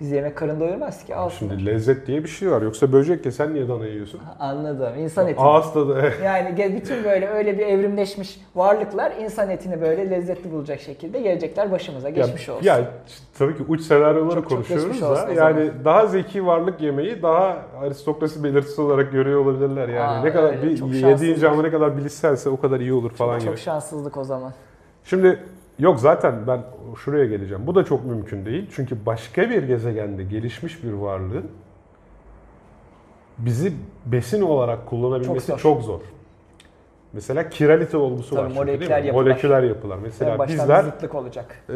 Biz 0.00 0.10
yemek 0.10 0.36
karın 0.36 0.60
doyurmaz 0.60 1.04
ki. 1.04 1.14
Al 1.14 1.30
Şimdi 1.30 1.66
lezzet 1.66 2.06
diye 2.06 2.24
bir 2.24 2.28
şey 2.28 2.50
var. 2.50 2.62
Yoksa 2.62 2.92
böcek 2.92 3.26
ye 3.26 3.32
sen 3.32 3.54
niye 3.54 3.68
dana 3.68 3.86
yiyorsun? 3.86 4.20
Anladım. 4.38 4.92
İnsan 4.98 5.28
eti. 5.28 5.40
Ağız 5.40 5.72
tadı. 5.72 6.12
Yani 6.24 6.74
bütün 6.76 7.04
böyle 7.04 7.28
öyle 7.28 7.58
bir 7.58 7.66
evrimleşmiş 7.66 8.40
varlıklar 8.54 9.12
insan 9.20 9.50
etini 9.50 9.80
böyle 9.80 10.10
lezzetli 10.10 10.52
bulacak 10.52 10.80
şekilde 10.80 11.20
gelecekler 11.20 11.72
başımıza. 11.72 12.10
Geçmiş 12.10 12.48
ya, 12.48 12.54
olsun. 12.54 12.66
Ya 12.66 12.80
tabii 13.38 13.56
ki 13.56 13.62
uç 13.68 13.80
senaryoları 13.80 14.34
Çok 14.34 14.42
çok 14.42 14.50
konuşuyoruz 14.50 14.86
geçmiş 14.86 15.02
da 15.02 15.32
yani 15.34 15.70
daha 15.84 16.06
zeki 16.06 16.46
varlık 16.46 16.80
yemeği 16.80 17.22
daha 17.22 17.56
aristokrasi 17.80 18.44
belirtisi 18.44 18.80
olarak 18.80 19.12
görüyor 19.12 19.44
olabilirler 19.44 19.88
yani. 19.88 20.00
Aa, 20.00 20.22
ne 20.22 20.32
kadar 20.32 20.48
öyle, 20.48 20.62
bir 20.62 20.78
çok 20.78 20.92
yediğin 20.92 21.38
canlı 21.38 21.62
ne 21.62 21.70
kadar 21.70 21.96
bilişselse 21.96 22.48
o 22.48 22.60
kadar 22.60 22.80
iyi 22.80 22.92
olur 22.92 23.10
falan 23.10 23.32
çok, 23.32 23.40
gibi. 23.40 23.50
çok 23.50 23.58
şanssızlık 23.58 24.16
o 24.16 24.24
zaman. 24.24 24.52
Şimdi 25.04 25.38
yok 25.78 26.00
zaten 26.00 26.46
ben 26.46 26.60
şuraya 27.04 27.26
geleceğim. 27.26 27.66
Bu 27.66 27.74
da 27.74 27.84
çok 27.84 28.04
mümkün 28.04 28.46
değil. 28.46 28.70
Çünkü 28.74 29.06
başka 29.06 29.50
bir 29.50 29.62
gezegende 29.62 30.24
gelişmiş 30.24 30.84
bir 30.84 30.92
varlığın 30.92 31.50
bizi 33.38 33.72
besin 34.06 34.42
olarak 34.42 34.86
kullanabilmesi 34.86 35.46
Çok 35.46 35.60
çok 35.60 35.82
zor. 35.82 36.00
Mesela 37.12 37.48
kiralite 37.48 37.96
olgusu 37.96 38.34
Tabii, 38.34 38.40
var 38.44 38.48
çünkü 38.48 38.66
değil 38.66 38.78
moleküler 38.78 39.00
mi? 39.00 39.06
yapılar. 39.06 39.22
Moleküler 39.24 39.62
yapılar. 39.62 39.98
Mesela 40.02 40.48
bizler 40.48 40.82
zıtlık 40.82 41.14
olacak. 41.14 41.56
Ee, 41.70 41.74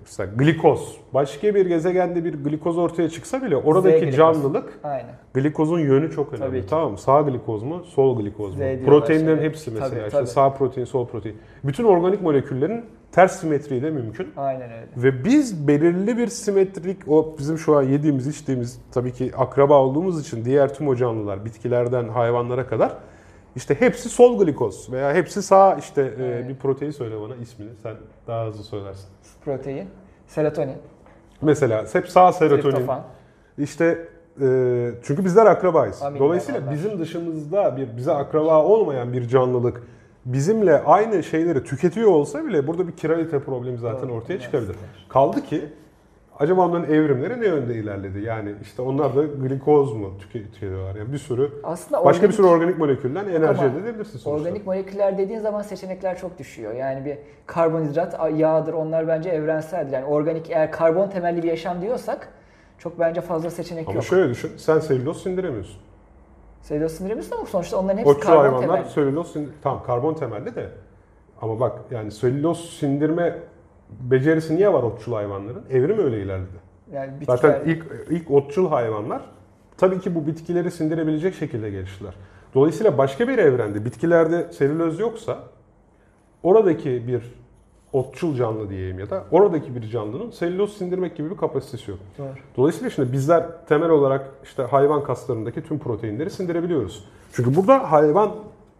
mesela 0.00 0.30
glikoz. 0.36 0.96
Başka 1.14 1.54
bir 1.54 1.66
gezegende 1.66 2.24
bir 2.24 2.34
glikoz 2.34 2.78
ortaya 2.78 3.08
çıksa 3.08 3.42
bile 3.42 3.56
oradaki 3.56 3.98
glikoz. 4.00 4.16
canlılık 4.16 4.78
Aynen. 4.84 5.14
glikozun 5.34 5.78
yönü 5.80 6.10
çok 6.10 6.32
önemli. 6.32 6.48
Tabii 6.48 6.60
ki. 6.60 6.66
Tamam 6.70 6.90
mı? 6.92 6.98
Sağ 6.98 7.20
glikoz 7.20 7.62
mu? 7.62 7.84
Sol 7.84 8.18
glikoz 8.20 8.56
mu? 8.56 8.62
Proteinlerin 8.86 9.36
şey. 9.36 9.46
hepsi 9.46 9.70
mesela 9.70 9.90
Tabii, 9.90 10.00
işte 10.00 10.10
tabii. 10.18 10.26
sağ 10.26 10.52
protein, 10.54 10.84
sol 10.84 11.06
protein. 11.06 11.36
Bütün 11.64 11.84
organik 11.84 12.22
moleküllerin 12.22 12.84
ters 13.12 13.40
simetriği 13.40 13.82
de 13.82 13.90
mümkün. 13.90 14.28
Aynen 14.36 14.70
öyle. 14.70 14.86
Ve 14.96 15.24
biz 15.24 15.68
belirli 15.68 16.16
bir 16.18 16.26
simetrik, 16.26 17.08
o 17.08 17.36
bizim 17.38 17.58
şu 17.58 17.76
an 17.76 17.82
yediğimiz, 17.82 18.26
içtiğimiz 18.26 18.80
tabii 18.94 19.12
ki 19.12 19.30
akraba 19.36 19.78
olduğumuz 19.78 20.20
için 20.20 20.44
diğer 20.44 20.74
tüm 20.74 20.88
o 20.88 20.96
canlılar, 20.96 21.44
bitkilerden 21.44 22.08
hayvanlara 22.08 22.66
kadar 22.66 22.92
işte 23.56 23.80
hepsi 23.80 24.08
sol 24.08 24.38
glikoz 24.38 24.92
veya 24.92 25.14
hepsi 25.14 25.42
sağ 25.42 25.74
işte 25.74 26.02
e, 26.02 26.24
Evet. 26.24 26.48
bir 26.48 26.54
protein 26.56 26.90
söyle 26.90 27.20
bana 27.20 27.36
ismini 27.36 27.70
sen 27.82 27.94
daha 28.26 28.46
hızlı 28.46 28.64
söylersin. 28.64 29.08
Protein, 29.44 29.88
serotonin, 30.26 30.76
Mesela 31.42 31.84
hep 31.92 32.08
sağ 32.08 32.32
serotonin. 32.32 32.62
triptofan. 32.62 33.02
İşte 33.58 34.08
e, 34.40 34.90
çünkü 35.02 35.24
bizler 35.24 35.46
akrabayız. 35.46 36.02
Aminler, 36.02 36.20
Dolayısıyla 36.20 36.60
onlar. 36.60 36.72
bizim 36.72 36.98
dışımızda 36.98 37.76
bir 37.76 37.96
bize 37.96 38.12
akraba 38.12 38.64
olmayan 38.64 39.12
bir 39.12 39.28
canlılık 39.28 39.82
bizimle 40.24 40.82
aynı 40.82 41.22
şeyleri 41.22 41.64
tüketiyor 41.64 42.10
olsa 42.10 42.44
bile 42.44 42.66
burada 42.66 42.88
bir 42.88 42.92
kiralite 42.92 43.38
problemi 43.38 43.78
zaten 43.78 44.08
Doğru, 44.08 44.16
ortaya 44.16 44.40
çıkabilir. 44.40 44.76
Kaldı 45.08 45.42
ki 45.42 45.64
acaba 46.38 46.62
onların 46.68 46.92
evrimleri 46.92 47.40
ne 47.40 47.46
yönde 47.46 47.74
ilerledi? 47.74 48.20
Yani 48.20 48.54
işte 48.62 48.82
onlar 48.82 49.16
da 49.16 49.22
glikoz 49.24 49.92
mu 49.92 50.12
tüke- 50.20 50.32
tüketiyorlar? 50.32 50.94
Yani 50.94 51.12
bir 51.12 51.18
sürü 51.18 51.50
Aslında 51.64 52.04
başka 52.04 52.22
bir 52.22 52.28
organik- 52.28 52.36
sürü 52.36 52.46
organik 52.46 52.78
molekülden 52.78 53.28
enerji 53.28 53.60
Ama 53.60 53.70
elde 53.70 53.78
edebilirsin 53.78 54.18
sonuçta. 54.18 54.30
Organik 54.30 54.66
moleküller 54.66 55.18
dediğin 55.18 55.40
zaman 55.40 55.62
seçenekler 55.62 56.18
çok 56.18 56.38
düşüyor. 56.38 56.72
Yani 56.74 57.04
bir 57.04 57.18
karbonhidrat, 57.46 58.20
yağdır 58.36 58.72
onlar 58.72 59.08
bence 59.08 59.30
evrenseldir. 59.30 59.92
Yani 59.92 60.04
organik 60.06 60.50
eğer 60.50 60.72
karbon 60.72 61.08
temelli 61.08 61.42
bir 61.42 61.48
yaşam 61.48 61.80
diyorsak 61.82 62.28
çok 62.78 62.98
bence 63.00 63.20
fazla 63.20 63.50
seçenek 63.50 63.88
Ama 63.88 63.94
yok. 63.94 64.04
şöyle 64.04 64.30
düşün, 64.30 64.50
sen 64.56 64.78
selüloz 64.80 65.22
sindiremiyorsun. 65.22 65.80
Selüloz 66.62 66.92
sindiremiyorsun 66.92 67.36
ama 67.36 67.46
sonuçta 67.46 67.76
onların 67.78 67.98
hepsi 67.98 68.10
Otçul 68.10 68.22
karbon 68.26 68.42
hayvanlar 68.42 68.60
temelli. 68.76 68.90
selüloz 68.90 69.32
sindir... 69.32 69.52
Tamam 69.62 69.82
karbon 69.86 70.14
temelli 70.14 70.54
de 70.54 70.68
ama 71.42 71.60
bak 71.60 71.72
yani 71.90 72.10
selüloz 72.12 72.70
sindirme 72.78 73.38
becerisi 74.00 74.56
niye 74.56 74.72
var 74.72 74.82
otçul 74.82 75.12
hayvanların? 75.12 75.62
Evrim 75.70 75.98
öyle 75.98 76.22
ilerledi. 76.22 76.64
Yani 76.92 77.20
bitkiler, 77.20 77.36
Zaten 77.36 77.62
ilk 77.66 77.84
ilk 78.10 78.30
otçul 78.30 78.68
hayvanlar 78.68 79.22
tabii 79.76 80.00
ki 80.00 80.14
bu 80.14 80.26
bitkileri 80.26 80.70
sindirebilecek 80.70 81.34
şekilde 81.34 81.70
geliştiler. 81.70 82.14
Dolayısıyla 82.54 82.98
başka 82.98 83.28
bir 83.28 83.38
evrende 83.38 83.84
bitkilerde 83.84 84.52
selüloz 84.52 85.00
yoksa 85.00 85.38
oradaki 86.42 87.08
bir 87.08 87.22
otçul 87.92 88.36
canlı 88.36 88.70
diyeyim 88.70 88.98
ya 88.98 89.10
da 89.10 89.24
oradaki 89.30 89.76
bir 89.76 89.90
canlının 89.90 90.30
selüloz 90.30 90.76
sindirmek 90.76 91.16
gibi 91.16 91.30
bir 91.30 91.36
kapasitesi 91.36 91.90
yok. 91.90 92.00
Doğru. 92.18 92.28
Dolayısıyla 92.56 92.90
şimdi 92.90 93.12
bizler 93.12 93.46
temel 93.68 93.90
olarak 93.90 94.30
işte 94.44 94.62
hayvan 94.62 95.04
kaslarındaki 95.04 95.62
tüm 95.62 95.78
proteinleri 95.78 96.30
sindirebiliyoruz. 96.30 97.04
Çünkü 97.32 97.56
burada 97.56 97.92
hayvan 97.92 98.30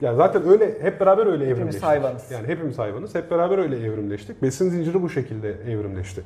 yani 0.01 0.17
zaten 0.17 0.49
öyle 0.49 0.83
hep 0.83 1.01
beraber 1.01 1.27
öyle 1.27 1.49
evrimleştik. 1.49 1.85
hayvanız. 1.85 2.31
Yani 2.31 2.49
hepimiz 2.49 2.79
hayvanız. 2.79 3.15
Hep 3.15 3.31
beraber 3.31 3.59
öyle 3.59 3.77
evrimleştik. 3.77 4.43
Besin 4.43 4.71
zinciri 4.71 5.03
bu 5.03 5.09
şekilde 5.11 5.51
evrimleşti. 5.51 6.23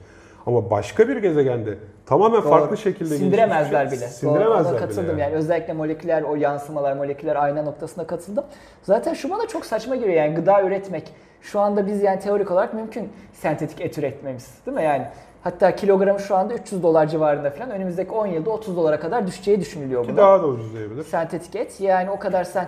Ama 0.46 0.70
başka 0.70 1.08
bir 1.08 1.16
gezegende 1.16 1.74
tamamen 2.06 2.42
Doğru. 2.42 2.48
farklı 2.48 2.76
şekilde 2.76 3.16
sindiremezler 3.16 3.86
bile. 3.90 4.00
Doğru, 4.00 4.08
Sindiremezler 4.10 4.72
bile. 4.72 4.80
katıldım 4.80 5.18
yani. 5.18 5.34
Özellikle 5.34 5.72
moleküler 5.72 6.22
o 6.22 6.34
yansımalar, 6.36 6.96
moleküler 6.96 7.36
ayna 7.36 7.62
noktasına 7.62 8.06
katıldım. 8.06 8.44
Zaten 8.82 9.14
şu 9.14 9.30
bana 9.30 9.46
çok 9.46 9.66
saçma 9.66 9.96
geliyor 9.96 10.14
yani 10.14 10.34
gıda 10.34 10.62
üretmek. 10.62 11.12
Şu 11.42 11.60
anda 11.60 11.86
biz 11.86 12.02
yani 12.02 12.20
teorik 12.20 12.50
olarak 12.50 12.74
mümkün 12.74 13.08
sentetik 13.32 13.80
et 13.80 13.98
üretmemiz 13.98 14.50
değil 14.66 14.76
mi 14.76 14.82
yani? 14.84 15.06
Hatta 15.44 15.76
kilogramı 15.76 16.20
şu 16.20 16.36
anda 16.36 16.54
300 16.54 16.82
dolar 16.82 17.06
civarında 17.06 17.50
falan. 17.50 17.70
Önümüzdeki 17.70 18.10
10 18.10 18.26
yılda 18.26 18.50
30 18.50 18.76
dolara 18.76 19.00
kadar 19.00 19.26
düşeceği 19.26 19.60
düşünülüyor 19.60 20.02
Ki 20.04 20.08
buna. 20.08 20.16
daha 20.16 20.42
da 20.42 20.46
ucuzlayabilir. 20.46 21.04
Sentetik 21.04 21.56
et 21.56 21.80
yani 21.80 22.10
o 22.10 22.18
kadar 22.18 22.44
sen 22.44 22.66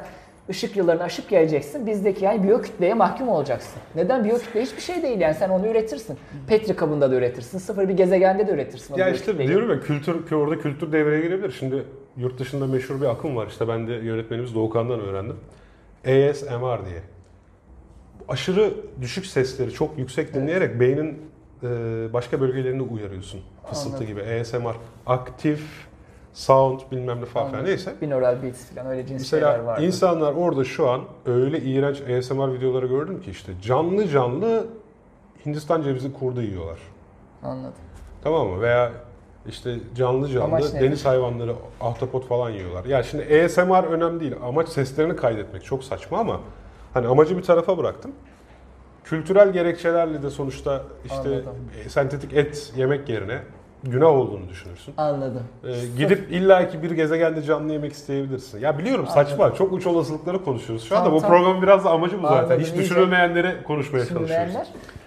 ışık 0.50 0.76
yıllarını 0.76 1.02
aşıp 1.02 1.28
geleceksin. 1.28 1.86
Bizdeki 1.86 2.24
yani 2.24 2.42
biyokütleye 2.42 2.94
mahkum 2.94 3.28
olacaksın. 3.28 3.82
Neden? 3.94 4.24
Biyokütle 4.24 4.62
hiçbir 4.62 4.80
şey 4.80 5.02
değil 5.02 5.20
yani 5.20 5.34
sen 5.34 5.48
onu 5.50 5.66
üretirsin. 5.66 6.18
Petri 6.46 6.76
kabında 6.76 7.10
da 7.10 7.14
üretirsin. 7.14 7.58
Sıfır 7.58 7.88
bir 7.88 7.94
gezegende 7.94 8.46
de 8.46 8.52
üretirsin. 8.52 8.96
Ya 8.96 9.08
işte 9.08 9.38
diyorum 9.38 9.70
ya 9.70 9.80
kültür 9.80 10.32
orada 10.32 10.58
kültür 10.58 10.92
devreye 10.92 11.20
girebilir. 11.20 11.50
Şimdi 11.58 11.84
yurt 12.16 12.38
dışında 12.38 12.66
meşhur 12.66 13.00
bir 13.00 13.06
akım 13.06 13.36
var. 13.36 13.46
İşte 13.46 13.68
ben 13.68 13.88
de 13.88 13.92
yönetmenimiz 13.92 14.54
Doğukan'dan 14.54 15.00
öğrendim. 15.00 15.36
ASMR 16.04 16.86
diye. 16.86 17.02
Aşırı 18.28 18.74
düşük 19.00 19.26
sesleri 19.26 19.70
çok 19.70 19.98
yüksek 19.98 20.34
dinleyerek 20.34 20.80
beynin 20.80 21.18
e, 21.62 21.68
başka 22.12 22.40
bölgelerini 22.40 22.82
uyarıyorsun. 22.82 23.40
Fısıltı 23.66 23.96
Anladım. 23.96 24.06
gibi. 24.06 24.40
ASMR, 24.40 24.76
aktif 25.06 25.89
sound 26.32 26.80
bilmem 26.92 27.20
ne 27.20 27.24
falan 27.24 27.50
filan 27.50 27.64
neyse. 27.64 27.94
Binaural 28.02 28.42
beats 28.42 28.64
falan 28.64 28.86
öyle 28.86 29.06
cins 29.06 29.30
şeyler 29.30 29.48
Mesela 29.50 29.66
vardı. 29.66 29.84
insanlar 29.84 30.32
orada 30.32 30.64
şu 30.64 30.90
an 30.90 31.00
öyle 31.26 31.60
iğrenç 31.60 32.00
ASMR 32.00 32.52
videoları 32.52 32.86
gördüm 32.86 33.20
ki 33.20 33.30
işte 33.30 33.52
canlı 33.62 34.08
canlı 34.08 34.66
Hindistan 35.46 35.82
cevizi 35.82 36.12
kurdu 36.12 36.42
yiyorlar. 36.42 36.78
Anladım. 37.42 37.72
Tamam 38.22 38.48
mı? 38.48 38.60
Veya 38.60 38.92
işte 39.46 39.76
canlı 39.96 40.28
canlı 40.28 40.44
Amaç 40.44 40.72
deniz 40.74 41.04
hayvanları, 41.04 41.54
ahtapot 41.80 42.26
falan 42.28 42.50
yiyorlar. 42.50 42.84
Ya 42.84 43.02
şimdi 43.02 43.44
ASMR 43.44 43.84
önemli 43.84 44.20
değil. 44.20 44.34
Amaç 44.44 44.68
seslerini 44.68 45.16
kaydetmek. 45.16 45.64
Çok 45.64 45.84
saçma 45.84 46.18
ama 46.18 46.40
hani 46.94 47.06
amacı 47.06 47.38
bir 47.38 47.42
tarafa 47.42 47.78
bıraktım. 47.78 48.12
Kültürel 49.04 49.52
gerekçelerle 49.52 50.22
de 50.22 50.30
sonuçta 50.30 50.82
işte 51.04 51.16
Anladım. 51.16 51.54
e, 51.86 51.88
sentetik 51.88 52.32
et 52.32 52.72
yemek 52.76 53.08
yerine 53.08 53.38
günah 53.84 54.06
olduğunu 54.08 54.48
düşünürsün. 54.48 54.94
Anladım. 54.96 55.42
Ee, 55.64 55.72
gidip 55.98 56.32
illaki 56.32 56.82
bir 56.82 56.90
gezegende 56.90 57.42
canlı 57.42 57.72
yemek 57.72 57.92
isteyebilirsin. 57.92 58.60
Ya 58.60 58.78
biliyorum 58.78 59.06
saçma, 59.06 59.54
çok 59.54 59.72
uç 59.72 59.86
olasılıkları 59.86 60.44
konuşuyoruz 60.44 60.84
şu 60.88 60.96
anda. 60.96 61.04
Tamam, 61.04 61.18
Bu 61.18 61.22
tamam. 61.22 61.38
programın 61.38 61.62
biraz 61.62 61.84
da 61.84 61.90
amacı 61.90 62.18
bu 62.18 62.22
zaten. 62.22 62.36
Anladım, 62.38 62.60
Hiç 62.60 62.74
düşünülmeyenleri 62.74 63.62
konuşmaya 63.62 64.06
çalışıyoruz. 64.06 64.54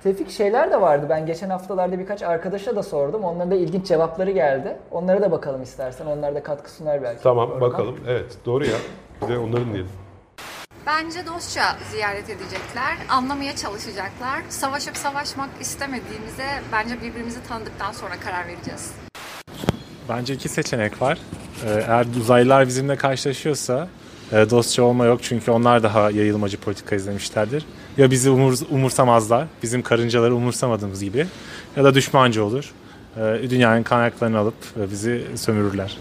Tevfik 0.03 0.29
şeyler 0.31 0.71
de 0.71 0.81
vardı. 0.81 1.05
Ben 1.09 1.25
geçen 1.25 1.49
haftalarda 1.49 1.99
birkaç 1.99 2.23
arkadaşa 2.23 2.75
da 2.75 2.83
sordum. 2.83 3.23
Onların 3.23 3.51
da 3.51 3.55
ilginç 3.55 3.85
cevapları 3.87 4.31
geldi. 4.31 4.77
Onlara 4.91 5.21
da 5.21 5.31
bakalım 5.31 5.61
istersen. 5.61 6.05
Onlar 6.05 6.35
da 6.35 6.43
katkı 6.43 6.71
sunar 6.71 7.03
belki. 7.03 7.23
Tamam 7.23 7.49
programa. 7.49 7.71
bakalım. 7.71 7.95
Evet 8.07 8.37
doğru 8.45 8.65
ya. 8.65 8.75
Bir 9.21 9.33
de 9.33 9.37
onların 9.37 9.65
diyelim. 9.73 9.89
Bence 10.87 11.25
dostça 11.25 11.77
ziyaret 11.91 12.29
edecekler, 12.29 12.97
anlamaya 13.09 13.55
çalışacaklar. 13.55 14.41
Savaşıp 14.49 14.97
savaşmak 14.97 15.49
istemediğimize 15.61 16.45
bence 16.71 17.01
birbirimizi 17.01 17.43
tanıdıktan 17.47 17.91
sonra 17.91 18.19
karar 18.19 18.47
vereceğiz. 18.47 18.91
Bence 20.09 20.33
iki 20.33 20.49
seçenek 20.49 21.01
var. 21.01 21.17
Ee, 21.65 21.69
Eğer 21.69 22.05
uzaylılar 22.21 22.67
bizimle 22.67 22.95
karşılaşıyorsa 22.95 23.87
e, 24.31 24.49
dostça 24.49 24.83
olma 24.83 25.05
yok 25.05 25.23
çünkü 25.23 25.51
onlar 25.51 25.83
daha 25.83 26.11
yayılmacı 26.11 26.57
politika 26.57 26.95
izlemişlerdir. 26.95 27.65
Ya 27.97 28.11
bizi 28.11 28.29
umur, 28.29 28.57
umursamazlar, 28.69 29.47
bizim 29.63 29.81
karıncaları 29.81 30.35
umursamadığımız 30.35 31.03
gibi 31.03 31.27
ya 31.77 31.83
da 31.83 31.93
düşmanca 31.93 32.43
olur. 32.43 32.71
Ee, 33.17 33.49
Dünyanın 33.49 33.83
kaynaklarını 33.83 34.37
alıp 34.37 34.55
e, 34.79 34.91
bizi 34.91 35.25
sömürürler. 35.35 35.97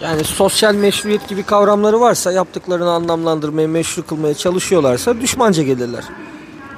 Yani 0.00 0.24
sosyal 0.24 0.74
meşruiyet 0.74 1.28
gibi 1.28 1.42
kavramları 1.42 2.00
varsa 2.00 2.32
yaptıklarını 2.32 2.90
anlamlandırmaya, 2.90 3.68
meşru 3.68 4.06
kılmaya 4.06 4.34
çalışıyorlarsa 4.34 5.20
düşmanca 5.20 5.62
gelirler. 5.62 6.04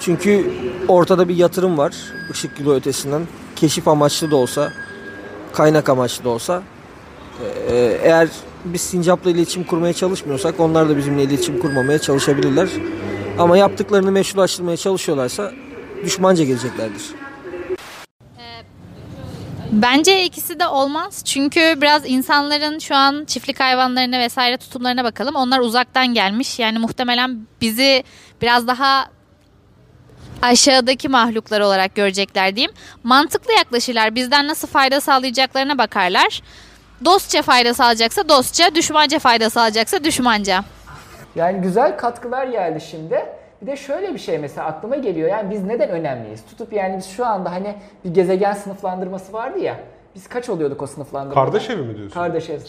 Çünkü 0.01 0.51
ortada 0.89 1.29
bir 1.29 1.37
yatırım 1.37 1.79
var 1.79 1.95
ışık 2.31 2.61
yılı 2.61 2.77
ötesinden. 2.77 3.23
Keşif 3.57 3.89
amaçlı 3.89 4.31
da 4.31 4.37
olsa, 4.37 4.73
kaynak 5.53 5.89
amaçlı 5.89 6.25
da 6.25 6.29
olsa. 6.29 6.63
Ee, 7.71 7.99
Eğer 8.03 8.29
biz 8.65 8.81
Sincap'la 8.81 9.31
iletişim 9.31 9.65
kurmaya 9.65 9.93
çalışmıyorsak 9.93 10.61
onlar 10.61 10.89
da 10.89 10.97
bizimle 10.97 11.23
iletişim 11.23 11.61
kurmamaya 11.61 11.99
çalışabilirler. 11.99 12.69
Ama 13.39 13.57
yaptıklarını 13.57 14.13
meşrulaştırmaya 14.13 14.77
çalışıyorlarsa 14.77 15.53
düşmanca 16.05 16.45
geleceklerdir. 16.45 17.03
Bence 19.83 20.25
ikisi 20.25 20.61
de 20.61 20.67
olmaz. 20.67 21.25
Çünkü 21.25 21.75
biraz 21.81 22.03
insanların 22.07 22.79
şu 22.79 22.95
an 22.95 23.25
çiftlik 23.25 23.61
hayvanlarına 23.61 24.19
vesaire 24.19 24.57
tutumlarına 24.57 25.05
bakalım. 25.05 25.35
Onlar 25.37 25.61
uzaktan 25.61 26.07
gelmiş. 26.07 26.59
Yani 26.59 26.79
muhtemelen 26.79 27.47
bizi 27.61 28.05
biraz 28.43 28.67
daha 28.67 29.07
aşağıdaki 30.43 31.09
mahluklar 31.09 31.61
olarak 31.61 31.95
görecekler 31.95 32.57
diyeyim. 32.57 32.73
Mantıklı 33.05 33.53
yaklaşırlar. 33.53 34.15
Bizden 34.15 34.49
nasıl 34.49 34.69
fayda 34.69 35.01
sağlayacaklarına 35.01 35.79
bakarlar. 35.79 36.43
Dostça 37.05 37.43
fayda 37.43 37.75
sağlayacaksa 37.75 38.29
dostça, 38.29 38.75
düşmanca 38.75 39.19
fayda 39.19 39.51
sağlayacaksa 39.51 40.05
düşmanca. 40.05 40.65
Yani 41.35 41.61
güzel 41.61 41.99
katkılar 41.99 42.47
geldi 42.47 42.85
şimdi. 42.91 43.27
Bir 43.63 43.67
de 43.67 43.77
şöyle 43.77 44.15
bir 44.15 44.19
şey 44.19 44.39
mesela 44.39 44.67
aklıma 44.67 44.97
geliyor. 44.97 45.29
Yani 45.29 45.51
biz 45.51 45.65
neden 45.65 45.89
önemliyiz? 45.91 46.45
Tutup 46.47 46.73
yani 46.73 46.97
biz 46.99 47.07
şu 47.07 47.27
anda 47.27 47.53
hani 47.53 47.75
bir 48.05 48.15
gezegen 48.15 48.53
sınıflandırması 48.53 49.33
vardı 49.33 49.59
ya. 49.59 49.77
Biz 50.15 50.29
kaç 50.29 50.49
oluyorduk 50.49 50.83
o 50.83 50.87
sınıflandırmada? 50.87 51.45
Kardeş 51.45 51.71
evi 51.71 51.83
mi 51.83 51.97
diyorsun? 51.97 52.15
Kardeş 52.15 52.51
ev 52.51 52.59
Daha 52.59 52.67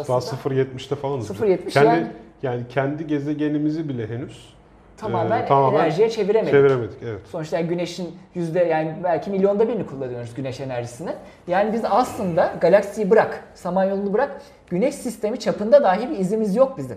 skalasında. 0.00 0.40
0.70'te 0.54 0.94
falanız. 0.96 1.30
0.70 1.30 1.70
kendi, 1.70 1.86
yani- 1.86 2.06
yani 2.42 2.62
kendi 2.68 3.06
gezegenimizi 3.06 3.88
bile 3.88 4.06
henüz 4.08 4.54
Tamamen, 4.96 5.42
e, 5.42 5.46
tamamen 5.46 5.78
enerjiye 5.80 6.10
çeviremedik. 6.10 6.50
çeviremedik. 6.52 6.96
Evet. 7.02 7.20
Sonuçta 7.32 7.56
yani 7.58 7.68
güneşin 7.68 8.16
yüzde 8.34 8.58
yani 8.64 8.94
belki 9.04 9.30
milyonda 9.30 9.68
birini 9.68 9.86
kullanıyoruz 9.86 10.34
güneş 10.34 10.60
enerjisini. 10.60 11.10
Yani 11.46 11.72
biz 11.72 11.82
aslında 11.84 12.52
galaksiyi 12.60 13.10
bırak, 13.10 13.44
samanyolunu 13.54 14.12
bırak, 14.12 14.40
güneş 14.66 14.94
sistemi 14.94 15.38
çapında 15.40 15.82
dahi 15.82 16.10
bir 16.10 16.18
izimiz 16.18 16.56
yok 16.56 16.78
bizim. 16.78 16.96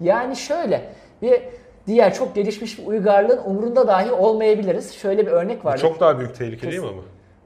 Yani 0.00 0.36
şöyle 0.36 0.82
bir 1.22 1.42
diğer 1.86 2.14
çok 2.14 2.34
gelişmiş 2.34 2.78
bir 2.78 2.86
uygarlığın 2.86 3.40
umurunda 3.44 3.86
dahi 3.88 4.12
olmayabiliriz. 4.12 4.92
Şöyle 4.94 5.26
bir 5.26 5.32
örnek 5.32 5.64
var. 5.64 5.78
Çok 5.78 6.00
daha 6.00 6.18
büyük 6.18 6.34
tehlike 6.34 6.70
değil 6.70 6.80
mi 6.82 6.88
ama? 6.88 7.02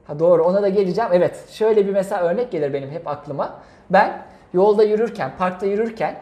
Ha 0.07 0.19
doğru 0.19 0.43
ona 0.43 0.61
da 0.61 0.69
geleceğim. 0.69 1.09
Evet 1.13 1.43
şöyle 1.49 1.87
bir 1.87 1.91
mesela 1.93 2.21
örnek 2.21 2.51
gelir 2.51 2.73
benim 2.73 2.89
hep 2.91 3.07
aklıma. 3.07 3.59
Ben 3.89 4.21
yolda 4.53 4.83
yürürken, 4.83 5.31
parkta 5.37 5.65
yürürken 5.65 6.15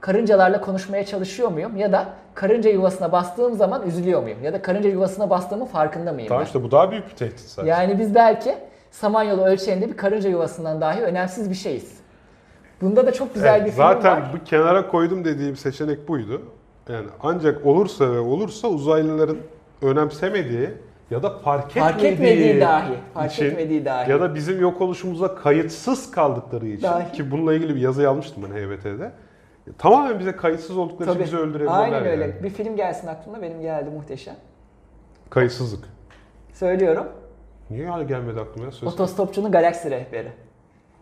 karıncalarla 0.00 0.60
konuşmaya 0.60 1.06
çalışıyor 1.06 1.48
muyum? 1.48 1.76
Ya 1.76 1.92
da 1.92 2.06
karınca 2.34 2.70
yuvasına 2.70 3.12
bastığım 3.12 3.54
zaman 3.54 3.86
üzülüyor 3.86 4.22
muyum? 4.22 4.38
Ya 4.44 4.52
da 4.52 4.62
karınca 4.62 4.90
yuvasına 4.90 5.30
bastığımın 5.30 5.66
farkında 5.66 6.12
mıyım? 6.12 6.28
Tamam 6.28 6.40
ben? 6.40 6.46
işte 6.46 6.62
bu 6.62 6.70
daha 6.70 6.90
büyük 6.90 7.08
bir 7.10 7.16
tehdit 7.16 7.40
zaten. 7.40 7.68
Yani 7.68 7.98
biz 7.98 8.14
belki 8.14 8.54
Samanyolu 8.90 9.44
ölçeğinde 9.44 9.88
bir 9.88 9.96
karınca 9.96 10.30
yuvasından 10.30 10.80
dahi 10.80 11.00
önemsiz 11.02 11.50
bir 11.50 11.54
şeyiz. 11.54 11.92
Bunda 12.80 13.06
da 13.06 13.12
çok 13.12 13.34
güzel 13.34 13.54
Evet, 13.56 13.66
bir 13.66 13.70
film 13.70 13.76
zaten 13.76 14.12
var. 14.22 14.30
bu 14.32 14.44
kenara 14.44 14.88
koydum 14.88 15.24
dediğim 15.24 15.56
seçenek 15.56 16.08
buydu. 16.08 16.42
Yani 16.88 17.06
ancak 17.22 17.66
olursa 17.66 18.12
ve 18.12 18.18
olursa 18.18 18.68
uzaylıların 18.68 19.36
önemsemediği 19.82 20.70
ya 21.10 21.22
da 21.22 21.30
fark, 21.38 21.70
Fark 21.70 22.04
etmediği, 22.04 22.12
etmediği 22.12 22.60
dahi, 22.60 22.94
fark 23.14 23.32
için 23.32 23.44
etmediği 23.44 23.84
dahi. 23.84 24.10
ya 24.10 24.20
da 24.20 24.34
bizim 24.34 24.60
yok 24.60 24.80
oluşumuza 24.80 25.34
kayıtsız 25.34 26.10
kaldıkları 26.10 26.66
için 26.66 26.82
Dahi. 26.82 27.12
ki 27.12 27.30
bununla 27.30 27.54
ilgili 27.54 27.74
bir 27.76 27.80
yazı 27.80 28.02
yazmıştım 28.02 28.42
ben 28.50 28.56
HBT'de. 28.56 29.12
Tamamen 29.78 30.18
bize 30.18 30.36
kayıtsız 30.36 30.76
oldukları 30.76 31.10
için 31.10 31.14
Tabii. 31.18 31.24
bizi 31.26 31.36
öldürebilirler. 31.36 31.78
Aynen 31.78 32.06
öyle. 32.06 32.22
yani. 32.24 32.42
Bir 32.42 32.50
film 32.50 32.76
gelsin 32.76 33.06
aklıma 33.06 33.42
benim 33.42 33.60
geldi 33.60 33.90
muhteşem. 33.90 34.34
Kayıtsızlık. 35.30 35.84
Söylüyorum. 36.52 37.06
Niye 37.70 37.86
hala 37.86 38.02
gelmedi 38.02 38.40
aklıma 38.40 38.64
ya? 38.66 38.72
Söz. 38.72 38.88
Otostopçunun 38.94 39.52
galaksi 39.52 39.90
rehberi. 39.90 40.28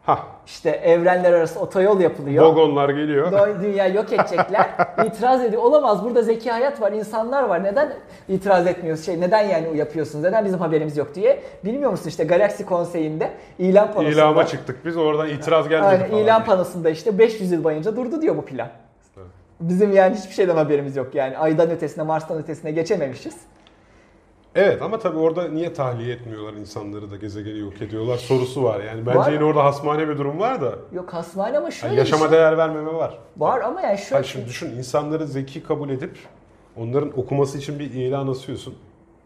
Ha, 0.07 0.19
İşte 0.47 0.71
evrenler 0.71 1.33
arası 1.33 1.61
otoyol 1.61 2.01
yapılıyor. 2.01 2.45
Vogonlar 2.45 2.89
geliyor. 2.89 3.33
Dünya 3.63 3.87
yok 3.87 4.13
edecekler. 4.13 4.67
İtiraz 5.07 5.45
ediyor. 5.45 5.63
Olamaz 5.63 6.05
burada 6.05 6.23
zeki 6.23 6.51
hayat 6.51 6.81
var, 6.81 6.93
insanlar 6.93 7.43
var. 7.43 7.65
Neden 7.65 7.93
itiraz 8.29 8.67
etmiyoruz? 8.67 9.07
Şey, 9.07 9.21
neden 9.21 9.41
yani 9.49 9.77
yapıyorsunuz? 9.77 10.25
Neden 10.25 10.45
bizim 10.45 10.59
haberimiz 10.59 10.97
yok 10.97 11.15
diye. 11.15 11.43
Bilmiyor 11.65 11.91
musun 11.91 12.09
işte 12.09 12.25
Galaxy 12.25 12.63
Konseyi'nde 12.63 13.31
ilan 13.59 13.87
panosunda. 13.93 14.11
İlama 14.11 14.47
çıktık 14.47 14.85
biz 14.85 14.97
oradan 14.97 15.29
itiraz 15.29 15.69
gelmedi 15.69 15.89
Aynen 15.89 16.11
falan. 16.11 16.23
ilan 16.23 16.45
panosunda 16.45 16.91
işte 16.91 17.19
500 17.19 17.53
yıl 17.53 17.65
boyunca 17.65 17.97
durdu 17.97 18.23
diyor 18.23 18.37
bu 18.37 18.45
plan. 18.45 18.69
Bizim 19.61 19.93
yani 19.93 20.17
hiçbir 20.17 20.35
şeyden 20.35 20.57
haberimiz 20.57 20.97
yok 20.97 21.15
yani. 21.15 21.39
Aydan 21.39 21.71
ötesine, 21.71 22.05
Mars'tan 22.05 22.39
ötesine 22.39 22.71
geçememişiz. 22.71 23.37
Evet 24.55 24.83
ama 24.83 24.99
tabii 24.99 25.19
orada 25.19 25.49
niye 25.49 25.73
tahliye 25.73 26.15
etmiyorlar 26.15 26.53
insanları 26.53 27.11
da 27.11 27.17
gezegeni 27.17 27.59
yok 27.59 27.83
ediyorlar 27.83 28.17
sorusu 28.17 28.65
var. 28.65 28.81
Yani 28.81 29.07
bence 29.07 29.19
Var. 29.19 29.33
yine 29.33 29.45
orada 29.45 29.65
hasmane 29.65 30.09
bir 30.09 30.19
durum 30.19 30.41
var 30.41 30.61
da. 30.61 30.73
Yok 30.93 31.15
hasmane 31.15 31.59
ama 31.59 31.71
şöyle 31.71 31.95
Yani 31.95 31.99
yaşama 31.99 32.29
şey. 32.29 32.39
değer 32.39 32.59
vermeme 32.59 32.95
var. 32.95 33.19
Var 33.37 33.61
ama 33.61 33.81
yani 33.81 33.99
şöyle 33.99 34.15
Hayır 34.15 34.27
şimdi 34.27 34.47
düşün 34.47 34.71
insanları 34.71 35.27
zeki 35.27 35.63
kabul 35.63 35.91
edip 35.91 36.19
onların 36.77 37.19
okuması 37.19 37.59
için 37.59 37.79
bir 37.79 37.91
ilan 37.91 38.29
asıyorsun. 38.29 38.75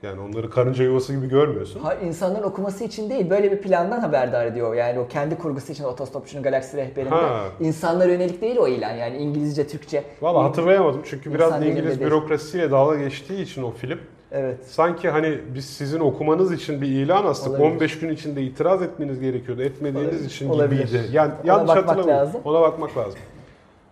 Yani 0.02 0.20
onları 0.20 0.50
karınca 0.50 0.84
yuvası 0.84 1.14
gibi 1.14 1.28
görmüyorsun. 1.28 1.80
Hayır, 1.80 2.00
insanların 2.00 2.42
okuması 2.42 2.84
için 2.84 3.10
değil, 3.10 3.30
böyle 3.30 3.52
bir 3.52 3.62
plandan 3.62 4.00
haberdar 4.00 4.46
ediyor. 4.46 4.74
Yani 4.74 4.98
o 4.98 5.08
kendi 5.08 5.38
kurgusu 5.38 5.72
için 5.72 5.84
otostopçunun 5.84 6.42
galaksi 6.42 6.76
rehberinde. 6.76 7.14
Ha. 7.14 7.40
İnsanlara 7.60 8.12
yönelik 8.12 8.42
değil 8.42 8.56
o 8.56 8.68
ilan 8.68 8.92
yani 8.92 9.16
İngilizce, 9.16 9.66
Türkçe. 9.68 10.04
Valla 10.22 10.44
hatırlayamadım 10.44 11.02
çünkü 11.04 11.34
biraz 11.34 11.52
İnsan 11.52 11.62
İngiliz 11.66 12.00
bürokrasiyle 12.00 12.70
dalga 12.70 12.96
geçtiği 12.96 13.42
için 13.42 13.62
o 13.62 13.70
film. 13.70 13.98
Evet. 14.36 14.56
Sanki 14.66 15.10
hani 15.10 15.38
biz 15.54 15.64
sizin 15.64 16.00
okumanız 16.00 16.52
için 16.52 16.80
bir 16.80 16.86
ilan 16.86 17.24
astık. 17.24 17.50
Olabilir. 17.52 17.70
15 17.70 17.98
gün 17.98 18.08
içinde 18.10 18.42
itiraz 18.42 18.82
etmeniz 18.82 19.20
gerekiyordu. 19.20 19.62
Etmediğiniz 19.62 20.12
Olabilir. 20.12 20.30
için 20.30 20.48
Olabilir. 20.48 20.86
gibiydi. 20.86 21.08
Yani 21.12 21.32
Ona 21.44 21.52
yanlış 21.52 21.70
hatırlamıyorum. 21.70 22.10
lazım. 22.10 22.40
Ona 22.44 22.60
bakmak 22.60 22.96
lazım. 22.96 23.18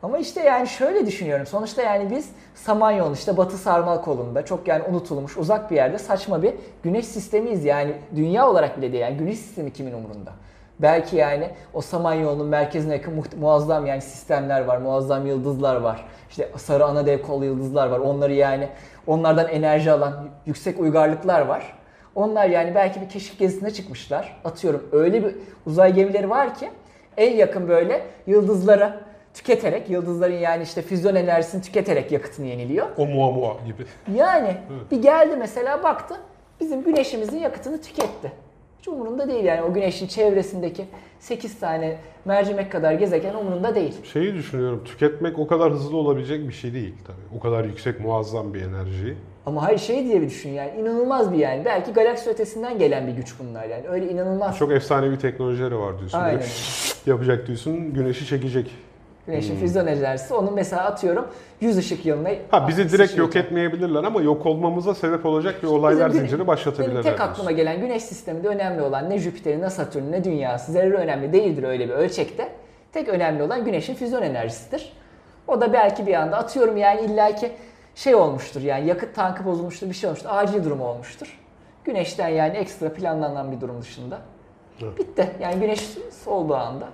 Ama 0.03 0.19
işte 0.19 0.41
yani 0.43 0.69
şöyle 0.69 1.07
düşünüyorum. 1.07 1.47
Sonuçta 1.47 1.83
yani 1.83 2.11
biz 2.11 2.29
Samanyolu'nun 2.55 3.15
işte 3.15 3.37
Batı 3.37 3.57
Sarmal 3.59 4.03
kolunda 4.03 4.45
çok 4.45 4.69
yani 4.69 4.83
unutulmuş 4.91 5.37
uzak 5.37 5.71
bir 5.71 5.77
yerde 5.77 5.99
saçma 5.99 6.43
bir 6.43 6.55
güneş 6.83 7.07
sistemiyiz. 7.07 7.65
Yani 7.65 7.93
dünya 8.17 8.49
olarak 8.51 8.79
bile 8.79 8.93
değil. 8.93 9.03
Yani 9.03 9.17
güneş 9.17 9.39
sistemi 9.39 9.73
kimin 9.73 9.93
umurunda? 9.93 10.33
Belki 10.83 11.17
yani 11.17 11.51
o 11.75 11.81
Samanyolu'nun 11.81 12.47
merkezine 12.47 12.93
yakın 12.93 13.25
muazzam 13.41 13.87
yani 13.87 14.03
sistemler 14.03 14.65
var, 14.65 14.77
muazzam 14.77 15.27
yıldızlar 15.27 15.77
var. 15.77 16.05
İşte 16.31 16.49
sarı 16.57 16.85
ana 16.85 17.07
dev 17.07 17.23
kol 17.23 17.43
yıldızlar 17.43 17.87
var. 17.87 17.99
Onları 17.99 18.33
yani 18.33 18.69
onlardan 19.07 19.49
enerji 19.49 19.91
alan 19.91 20.29
yüksek 20.47 20.81
uygarlıklar 20.81 21.41
var. 21.41 21.79
Onlar 22.15 22.47
yani 22.47 22.75
belki 22.75 23.01
bir 23.01 23.09
keşif 23.09 23.39
gezisine 23.39 23.71
çıkmışlar. 23.71 24.41
Atıyorum 24.45 24.89
öyle 24.93 25.25
bir 25.25 25.35
uzay 25.67 25.95
gemileri 25.95 26.31
var 26.31 26.55
ki 26.55 26.71
en 27.17 27.37
yakın 27.37 27.69
böyle 27.69 28.03
yıldızlara 28.27 29.01
tüketerek, 29.35 29.91
yıldızların 29.91 30.35
yani 30.35 30.63
işte 30.63 30.83
füzyon 30.83 31.15
enerjisini 31.15 31.63
tüketerek 31.63 32.13
yakıtını 32.13 32.47
yeniliyor. 32.47 32.87
O 32.97 33.07
mua 33.07 33.31
mua 33.31 33.57
gibi. 33.67 33.87
Yani 34.15 34.57
bir 34.91 35.03
geldi 35.03 35.37
mesela 35.37 35.83
baktı 35.83 36.15
bizim 36.61 36.85
güneşimizin 36.85 37.39
yakıtını 37.39 37.81
tüketti. 37.81 38.33
Hiç 38.83 38.89
umurunda 38.89 39.29
değil 39.29 39.45
yani 39.45 39.63
o 39.63 39.73
güneşin 39.73 40.07
çevresindeki 40.07 40.85
8 41.19 41.61
tane 41.61 41.97
mercimek 42.25 42.73
kadar 42.73 42.93
gezegen 42.93 43.35
umurunda 43.35 43.75
değil. 43.75 43.95
Şeyi 44.13 44.35
düşünüyorum. 44.35 44.85
Tüketmek 44.85 45.39
o 45.39 45.47
kadar 45.47 45.73
hızlı 45.73 45.97
olabilecek 45.97 46.49
bir 46.49 46.53
şey 46.53 46.75
değil 46.75 46.95
tabii. 47.07 47.39
O 47.39 47.41
kadar 47.41 47.65
yüksek 47.65 48.01
muazzam 48.01 48.55
bir 48.55 48.63
enerjiyi. 48.63 49.15
Ama 49.47 49.63
hayır 49.63 49.79
şey 49.79 50.05
diye 50.05 50.23
bir 50.23 50.27
düşün 50.27 50.51
yani 50.51 50.81
inanılmaz 50.81 51.33
bir 51.33 51.39
yani. 51.39 51.65
Belki 51.65 51.93
galaksi 51.93 52.31
ötesinden 52.31 52.79
gelen 52.79 53.07
bir 53.07 53.13
güç 53.13 53.35
bunlar 53.39 53.65
yani. 53.65 53.89
Öyle 53.89 54.11
inanılmaz. 54.11 54.59
Çok 54.59 54.73
efsanevi 54.73 55.19
teknolojileri 55.19 55.79
var 55.79 55.99
diyorsun. 55.99 56.19
Aynen. 56.19 56.41
Böyle 56.41 56.51
yapacak 57.07 57.47
diyorsun. 57.47 57.95
Güneşi 57.95 58.27
çekecek. 58.27 58.71
Güneşin 59.27 59.57
füzyon 59.57 59.87
enerjisi 59.87 60.35
onun 60.35 60.55
mesela 60.55 60.85
atıyorum 60.85 61.29
100 61.61 61.77
ışık 61.79 62.07
yılına 62.07 62.29
Ha 62.51 62.69
bizi 62.69 62.83
60 62.83 62.93
direkt 62.99 63.19
yok 63.19 63.35
yılı. 63.35 63.45
etmeyebilirler 63.47 64.05
ama 64.05 64.21
yok 64.23 64.47
olmazsa 64.47 64.95
sebep 64.95 65.27
olacak 65.27 65.63
bir 65.63 65.69
olaylar 65.69 66.09
Bizim- 66.09 66.21
zinciri 66.21 66.39
Benim 66.39 66.47
başlatabilirler. 66.47 67.03
tek 67.03 67.05
diyorsun. 67.17 67.33
aklıma 67.33 67.51
gelen 67.53 67.81
güneş 67.81 68.03
sisteminde 68.03 68.49
önemli 68.49 68.83
olan 68.83 69.11
ne 69.11 69.19
Jüpiter'in 69.19 69.63
ne 69.63 69.71
Satürn'ün 69.71 70.13
ne 70.13 70.25
dünyası 70.25 70.73
zerre 70.73 70.95
önemli 70.95 71.33
değildir 71.33 71.63
öyle 71.63 71.89
bir 71.89 71.93
ölçekte. 71.95 72.49
Tek 72.93 73.09
önemli 73.09 73.43
olan 73.43 73.65
güneşin 73.65 73.95
füzyon 73.95 74.23
enerjisidir. 74.23 74.93
O 75.49 75.61
da 75.61 75.73
belki 75.73 76.07
bir 76.07 76.15
anda 76.15 76.37
atıyorum 76.37 76.77
yani 76.77 77.01
illaki 77.01 77.53
şey 77.95 78.15
olmuştur 78.15 78.61
yani 78.61 78.87
yakıt 78.89 79.15
tankı 79.15 79.45
bozulmuştur 79.45 79.89
bir 79.89 79.95
şey 79.95 80.09
olmuştur 80.09 80.29
acil 80.33 80.65
durum 80.65 80.81
olmuştur. 80.81 81.39
Güneşten 81.85 82.29
yani 82.29 82.57
ekstra 82.57 82.93
planlanan 82.93 83.53
bir 83.53 83.61
durum 83.61 83.83
dışında. 83.83 84.19
Evet. 84.83 84.99
Bitti. 84.99 85.29
Yani 85.43 85.61
güneş 85.61 85.89
olduğu 86.27 86.55
anda 86.57 86.89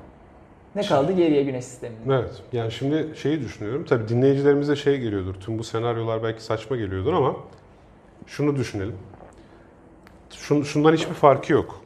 ne 0.74 0.82
kaldı 0.82 1.12
geriye 1.12 1.42
güneş 1.42 1.64
sisteminde. 1.64 2.14
Evet. 2.14 2.42
Yani 2.52 2.72
şimdi 2.72 3.08
şeyi 3.16 3.40
düşünüyorum. 3.40 3.84
Tabii 3.88 4.08
dinleyicilerimize 4.08 4.76
şey 4.76 4.98
geliyordur. 5.00 5.34
Tüm 5.34 5.58
bu 5.58 5.64
senaryolar 5.64 6.22
belki 6.22 6.42
saçma 6.42 6.76
geliyordur 6.76 7.12
ama 7.12 7.36
şunu 8.26 8.56
düşünelim. 8.56 8.96
Şun, 10.30 10.62
şundan 10.62 10.92
hiçbir 10.92 11.14
farkı 11.14 11.52
yok. 11.52 11.80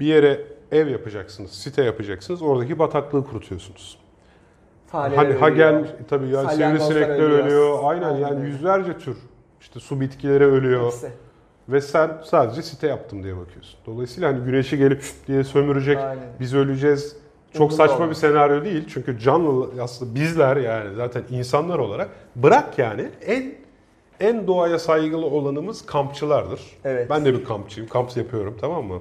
Bir 0.00 0.06
yere 0.06 0.40
ev 0.72 0.88
yapacaksınız, 0.88 1.50
site 1.50 1.82
yapacaksınız. 1.84 2.42
Oradaki 2.42 2.78
bataklığı 2.78 3.26
kurutuyorsunuz. 3.26 3.98
Fareler 4.86 5.16
Hani 5.16 5.34
ha 5.34 5.46
ölüyor. 5.46 5.56
gelmiş 5.72 5.90
tabii 6.08 6.28
yani 6.28 6.50
sivrisinekler 6.52 7.08
ölüyor. 7.20 7.44
ölüyor. 7.44 7.78
Aynen 7.82 8.02
Aynen 8.02 8.18
yani 8.18 8.46
yüzlerce 8.46 8.98
tür. 8.98 9.16
İşte 9.60 9.80
su 9.80 10.00
bitkileri 10.00 10.44
ölüyor. 10.44 10.84
Hepsi. 10.86 11.10
Ve 11.68 11.80
sen 11.80 12.10
sadece 12.24 12.62
site 12.62 12.86
yaptım 12.86 13.22
diye 13.22 13.36
bakıyorsun. 13.36 13.78
Dolayısıyla 13.86 14.28
hani 14.28 14.44
güneşi 14.44 14.78
gelip 14.78 15.04
diye 15.26 15.44
sömürecek, 15.44 15.98
Aynen. 15.98 16.24
biz 16.40 16.54
öleceğiz. 16.54 17.16
Çok 17.58 17.72
saçma 17.72 17.96
olmaz. 17.96 18.10
bir 18.10 18.14
senaryo 18.14 18.64
değil. 18.64 18.84
Çünkü 18.88 19.18
canlı 19.18 19.82
aslında 19.82 20.14
bizler 20.14 20.56
yani 20.56 20.94
zaten 20.94 21.22
insanlar 21.30 21.78
olarak 21.78 22.08
bırak 22.36 22.78
yani 22.78 23.08
en 23.26 23.54
en 24.20 24.46
doğaya 24.46 24.78
saygılı 24.78 25.26
olanımız 25.26 25.86
kampçılardır. 25.86 26.60
Evet. 26.84 27.10
Ben 27.10 27.24
de 27.24 27.34
bir 27.34 27.44
kampçıyım. 27.44 27.88
Kamp 27.88 28.16
yapıyorum 28.16 28.56
tamam 28.60 28.84
mı? 28.84 28.98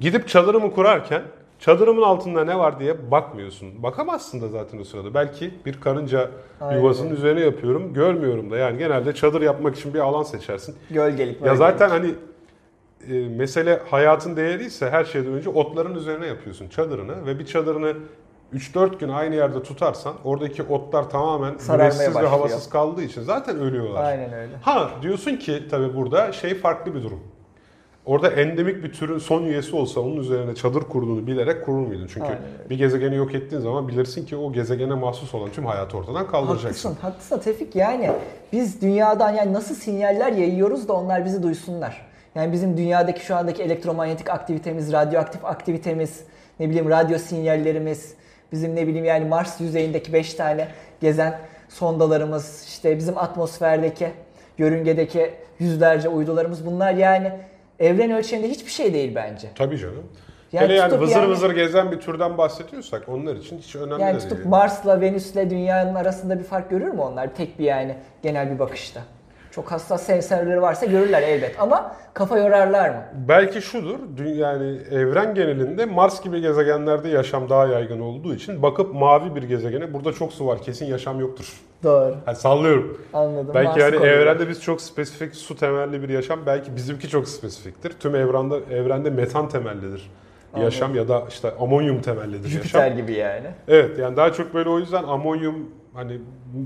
Gidip 0.00 0.28
çadırımı 0.28 0.72
kurarken 0.72 1.22
çadırımın 1.58 2.02
altında 2.02 2.44
ne 2.44 2.58
var 2.58 2.80
diye 2.80 3.10
bakmıyorsun. 3.10 3.82
Bakamazsın 3.82 4.40
da 4.40 4.48
zaten 4.48 4.78
o 4.78 4.84
sırada. 4.84 5.14
Belki 5.14 5.50
bir 5.66 5.80
karınca 5.80 6.30
Aynen. 6.60 6.80
yuvasının 6.80 7.10
üzerine 7.16 7.40
yapıyorum. 7.40 7.94
Görmüyorum 7.94 8.50
da. 8.50 8.56
Yani 8.56 8.78
genelde 8.78 9.14
çadır 9.14 9.42
yapmak 9.42 9.76
için 9.76 9.94
bir 9.94 9.98
alan 9.98 10.22
seçersin. 10.22 10.76
Gölgelik. 10.90 11.34
Ya 11.34 11.40
mölgelik. 11.40 11.58
zaten 11.58 11.88
hani 11.88 12.14
e, 13.08 13.12
mesele 13.28 13.80
hayatın 13.90 14.36
değeriyse 14.36 14.90
her 14.90 15.04
şeyden 15.04 15.32
önce 15.32 15.48
otların 15.48 15.94
üzerine 15.94 16.26
yapıyorsun 16.26 16.68
çadırını 16.68 17.26
ve 17.26 17.38
bir 17.38 17.46
çadırını 17.46 17.94
3-4 18.54 18.98
gün 18.98 19.08
aynı 19.08 19.34
yerde 19.34 19.62
tutarsan 19.62 20.14
oradaki 20.24 20.62
otlar 20.62 21.10
tamamen 21.10 21.54
güneşsiz 21.68 22.16
ve 22.16 22.26
havasız 22.26 22.68
kaldığı 22.68 23.02
için 23.02 23.22
zaten 23.22 23.58
ölüyorlar. 23.58 24.04
Aynen 24.04 24.32
öyle. 24.32 24.52
Ha 24.62 24.90
diyorsun 25.02 25.36
ki 25.36 25.62
tabii 25.70 25.96
burada 25.96 26.32
şey 26.32 26.54
farklı 26.54 26.94
bir 26.94 27.02
durum. 27.02 27.20
Orada 28.06 28.28
endemik 28.30 28.84
bir 28.84 28.92
türün 28.92 29.18
son 29.18 29.42
üyesi 29.42 29.76
olsa 29.76 30.00
onun 30.00 30.16
üzerine 30.16 30.54
çadır 30.54 30.80
kurduğunu 30.80 31.26
bilerek 31.26 31.64
kurur 31.64 31.86
muydun? 31.86 32.06
Çünkü 32.06 32.26
Aynen 32.26 32.40
bir 32.70 32.78
gezegeni 32.78 33.16
yok 33.16 33.34
ettiğin 33.34 33.62
zaman 33.62 33.88
bilirsin 33.88 34.26
ki 34.26 34.36
o 34.36 34.52
gezegene 34.52 34.94
mahsus 34.94 35.34
olan 35.34 35.50
tüm 35.50 35.66
hayatı 35.66 35.96
ortadan 35.96 36.26
kaldıracaksın. 36.26 36.88
Haklısın, 36.88 37.02
haklısın 37.02 37.38
Tevfik. 37.38 37.76
Yani 37.76 38.10
biz 38.52 38.82
dünyadan 38.82 39.30
yani 39.30 39.52
nasıl 39.52 39.74
sinyaller 39.74 40.32
yayıyoruz 40.32 40.88
da 40.88 40.92
onlar 40.92 41.24
bizi 41.24 41.42
duysunlar. 41.42 42.09
Yani 42.34 42.52
bizim 42.52 42.76
dünyadaki 42.76 43.24
şu 43.24 43.36
andaki 43.36 43.62
elektromanyetik 43.62 44.30
aktivitemiz, 44.30 44.92
radyoaktif 44.92 45.44
aktivitemiz, 45.44 46.24
ne 46.60 46.68
bileyim 46.70 46.90
radyo 46.90 47.18
sinyallerimiz, 47.18 48.14
bizim 48.52 48.76
ne 48.76 48.86
bileyim 48.86 49.04
yani 49.04 49.24
Mars 49.24 49.60
yüzeyindeki 49.60 50.12
5 50.12 50.34
tane 50.34 50.68
gezen 51.00 51.38
sondalarımız, 51.68 52.64
işte 52.68 52.98
bizim 52.98 53.18
atmosferdeki, 53.18 54.08
yörüngedeki 54.58 55.30
yüzlerce 55.58 56.08
uydularımız 56.08 56.66
bunlar 56.66 56.92
yani 56.92 57.32
evren 57.78 58.10
ölçeğinde 58.10 58.48
hiçbir 58.48 58.70
şey 58.70 58.94
değil 58.94 59.14
bence. 59.14 59.48
Tabii 59.54 59.78
canım. 59.78 60.04
Yani 60.52 60.64
Hele 60.64 60.74
yani 60.74 60.90
tutup 60.90 61.02
vızır 61.02 61.16
yani- 61.16 61.30
vızır 61.30 61.50
gezen 61.50 61.92
bir 61.92 62.00
türden 62.00 62.38
bahsediyorsak 62.38 63.08
onlar 63.08 63.36
için 63.36 63.58
hiç 63.58 63.76
önemli 63.76 64.02
Yani 64.02 64.14
de 64.14 64.18
tutup 64.18 64.38
değil. 64.38 64.48
Mars'la 64.48 65.00
Venüs'le 65.00 65.50
Dünya'nın 65.50 65.94
arasında 65.94 66.38
bir 66.38 66.44
fark 66.44 66.70
görür 66.70 66.90
mü 66.90 67.00
onlar? 67.00 67.34
Tek 67.34 67.58
bir 67.58 67.64
yani 67.64 67.94
genel 68.22 68.50
bir 68.54 68.58
bakışta. 68.58 69.00
Çok 69.50 69.72
hassas 69.72 70.02
sensörleri 70.02 70.62
varsa 70.62 70.86
görürler 70.86 71.22
elbet 71.22 71.60
ama 71.60 71.96
kafa 72.14 72.38
yorarlar 72.38 72.88
mı? 72.88 73.02
Belki 73.28 73.62
şudur, 73.62 74.24
yani 74.24 74.78
evren 74.90 75.34
genelinde 75.34 75.86
Mars 75.86 76.22
gibi 76.22 76.40
gezegenlerde 76.40 77.08
yaşam 77.08 77.48
daha 77.48 77.66
yaygın 77.66 78.00
olduğu 78.00 78.34
için 78.34 78.62
bakıp 78.62 78.94
mavi 78.94 79.34
bir 79.34 79.42
gezegene 79.42 79.94
burada 79.94 80.12
çok 80.12 80.32
su 80.32 80.46
var 80.46 80.62
kesin 80.62 80.86
yaşam 80.86 81.20
yoktur. 81.20 81.60
Doğru. 81.82 82.16
Yani 82.26 82.36
sallıyorum. 82.36 83.00
Anladım. 83.12 83.54
Belki 83.54 83.68
Mars'ı 83.68 83.80
yani 83.80 83.96
koruyorlar. 83.96 84.22
evrende 84.22 84.48
biz 84.48 84.62
çok 84.62 84.80
spesifik 84.80 85.36
su 85.36 85.56
temelli 85.56 86.02
bir 86.02 86.08
yaşam, 86.08 86.40
belki 86.46 86.76
bizimki 86.76 87.08
çok 87.08 87.28
spesifiktir. 87.28 87.92
Tüm 88.00 88.14
evrende 88.14 88.54
evrende 88.74 89.10
metan 89.10 89.48
temellidir 89.48 90.10
bir 90.56 90.60
yaşam 90.60 90.94
ya 90.94 91.08
da 91.08 91.24
işte 91.28 91.50
amonyum 91.60 92.02
temellidir 92.02 92.48
Jüpiter 92.48 92.80
yaşam. 92.82 92.96
gibi 92.96 93.12
yani. 93.12 93.46
Evet 93.68 93.98
yani 93.98 94.16
daha 94.16 94.32
çok 94.32 94.54
böyle 94.54 94.68
o 94.68 94.78
yüzden 94.78 95.02
amonyum 95.02 95.70
hani 95.94 96.18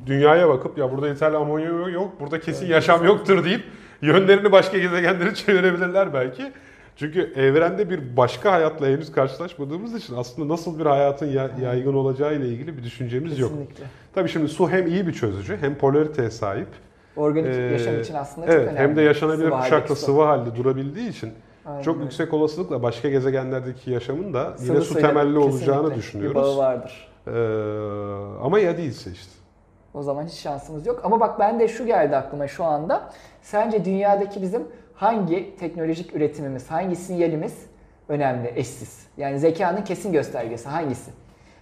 dünyaya 0.06 0.48
bakıp 0.48 0.78
ya 0.78 0.92
burada 0.92 1.08
yeterli 1.08 1.36
amonyum 1.36 1.88
yok, 1.88 2.20
burada 2.20 2.40
kesin 2.40 2.66
yaşam 2.66 3.04
yoktur 3.04 3.44
deyip 3.44 3.62
yönlerini 4.02 4.52
başka 4.52 4.78
gezegenlere 4.78 5.34
çevirebilirler 5.34 6.14
belki. 6.14 6.52
Çünkü 6.96 7.32
evrende 7.36 7.90
bir 7.90 8.16
başka 8.16 8.52
hayatla 8.52 8.86
henüz 8.86 9.12
karşılaşmadığımız 9.12 9.94
için 9.94 10.14
aslında 10.16 10.52
nasıl 10.52 10.78
bir 10.78 10.86
hayatın 10.86 11.26
ya- 11.26 11.50
yaygın 11.62 11.94
olacağı 11.94 12.34
ile 12.34 12.48
ilgili 12.48 12.76
bir 12.78 12.82
düşüncemiz 12.84 13.38
yok. 13.38 13.50
Kesinlikle. 13.50 13.84
Tabii 14.14 14.28
şimdi 14.28 14.48
su 14.48 14.70
hem 14.70 14.86
iyi 14.86 15.06
bir 15.06 15.12
çözücü 15.12 15.56
hem 15.60 15.74
polariteye 15.74 16.30
sahip. 16.30 16.68
Organik 17.16 17.54
Ee, 17.54 17.60
yaşam 17.60 18.00
için 18.00 18.14
aslında 18.14 18.46
çok 18.46 18.54
evet, 18.54 18.66
önemli. 18.68 18.78
hem 18.78 18.96
de 18.96 19.02
yaşanabilir 19.02 19.50
Sıvı 19.50 19.88
su. 19.88 19.96
sıvı 19.96 20.22
halde 20.22 20.56
durabildiği 20.56 21.08
için 21.08 21.32
Aynen 21.66 21.82
çok 21.82 22.02
yüksek 22.02 22.32
olasılıkla 22.34 22.82
başka 22.82 23.08
gezegenlerdeki 23.08 23.90
yaşamın 23.90 24.34
da 24.34 24.44
yine 24.58 24.66
Sıvı 24.66 24.82
su 24.82 24.94
temelli 24.94 25.38
olacağını 25.38 25.94
kesinlikle 25.94 26.30
Bir 26.30 26.34
bağı 26.34 26.42
düşünüyoruz. 26.44 26.56
vardır. 26.58 27.08
Ee, 27.26 27.30
ama 28.42 28.58
ya 28.58 28.76
değilse 28.76 29.10
işte. 29.10 29.32
O 29.94 30.02
zaman 30.02 30.26
hiç 30.26 30.34
şansımız 30.34 30.86
yok. 30.86 31.00
Ama 31.04 31.20
bak 31.20 31.38
ben 31.38 31.60
de 31.60 31.68
şu 31.68 31.86
geldi 31.86 32.16
aklıma 32.16 32.48
şu 32.48 32.64
anda. 32.64 33.10
Sence 33.42 33.84
dünyadaki 33.84 34.42
bizim 34.42 34.68
hangi 34.94 35.56
teknolojik 35.56 36.16
üretimimiz, 36.16 36.70
hangi 36.70 36.96
sinyalimiz 36.96 37.66
önemli, 38.08 38.52
eşsiz? 38.56 39.06
Yani 39.16 39.38
zekanın 39.38 39.82
kesin 39.84 40.12
göstergesi 40.12 40.68
hangisi? 40.68 41.10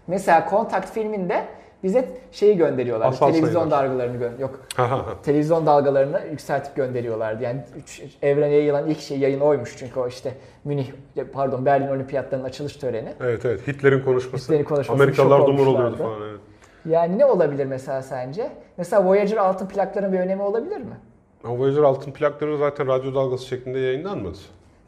Mesela 0.06 0.46
Kontakt 0.46 0.90
filminde 0.90 1.44
bize 1.82 2.08
şeyi 2.32 2.56
gönderiyorlar. 2.56 3.08
Asal 3.08 3.26
televizyon 3.32 3.70
sayılar. 3.70 3.70
dalgalarını 3.90 4.24
gö- 4.24 4.40
yok. 4.40 4.60
televizyon 5.22 5.66
dalgalarını 5.66 6.20
yükseltip 6.30 6.76
gönderiyorlardı. 6.76 7.42
Yani 7.42 7.60
üç, 7.76 8.02
evrene 8.22 8.54
yayılan 8.54 8.86
ilk 8.90 9.00
şey 9.00 9.18
yayın 9.18 9.40
oymuş 9.40 9.74
çünkü 9.78 10.00
o 10.00 10.08
işte 10.08 10.34
Münih 10.64 10.86
pardon 11.32 11.66
Berlin 11.66 11.88
Olimpiyatlarının 11.88 12.46
açılış 12.46 12.76
töreni. 12.76 13.12
evet 13.20 13.44
evet 13.44 13.66
Hitler'in 13.68 14.00
konuşması. 14.04 14.44
Hitler'in 14.44 14.64
konuşması, 14.64 15.02
Amerikalılar 15.02 15.46
dumur 15.46 15.66
oluyordu 15.66 15.96
falan. 15.96 16.22
Evet. 16.30 16.40
Yani 16.88 17.18
ne 17.18 17.24
olabilir 17.24 17.66
mesela 17.66 18.02
sence? 18.02 18.50
Mesela 18.76 19.04
Voyager 19.04 19.36
altın 19.36 19.66
plakların 19.66 20.12
bir 20.12 20.18
önemi 20.18 20.42
olabilir 20.42 20.76
mi? 20.76 20.96
Voyager 21.44 21.82
altın 21.82 22.12
plakları 22.12 22.58
zaten 22.58 22.86
radyo 22.86 23.14
dalgası 23.14 23.46
şeklinde 23.46 23.78
yayınlanmadı. 23.78 24.38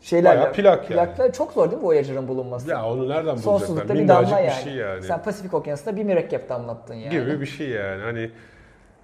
Şeyler 0.04 0.36
Bayağı 0.36 0.52
plak 0.52 0.90
yani. 0.90 0.94
plaklar 1.06 1.32
çok 1.32 1.52
zor 1.52 1.70
değil 1.70 1.82
mi 1.82 1.88
Voyager'ın 1.88 2.28
bulunması? 2.28 2.70
Ya 2.70 2.86
onu 2.86 3.08
nereden 3.08 3.24
bulacaklar? 3.26 3.42
Sonsuzlukta 3.58 3.94
bir 3.94 4.08
damla 4.08 4.26
bir 4.26 4.42
yani. 4.44 4.62
şey 4.64 4.72
yani. 4.72 5.02
Sen 5.02 5.22
Pasifik 5.22 5.54
Okyanusu'nda 5.54 5.96
bir 5.96 6.04
mürekkep 6.04 6.48
damlattın 6.48 6.94
yani. 6.94 7.10
Gibi 7.10 7.40
bir 7.40 7.46
şey 7.46 7.68
yani. 7.68 8.02
Hani 8.02 8.30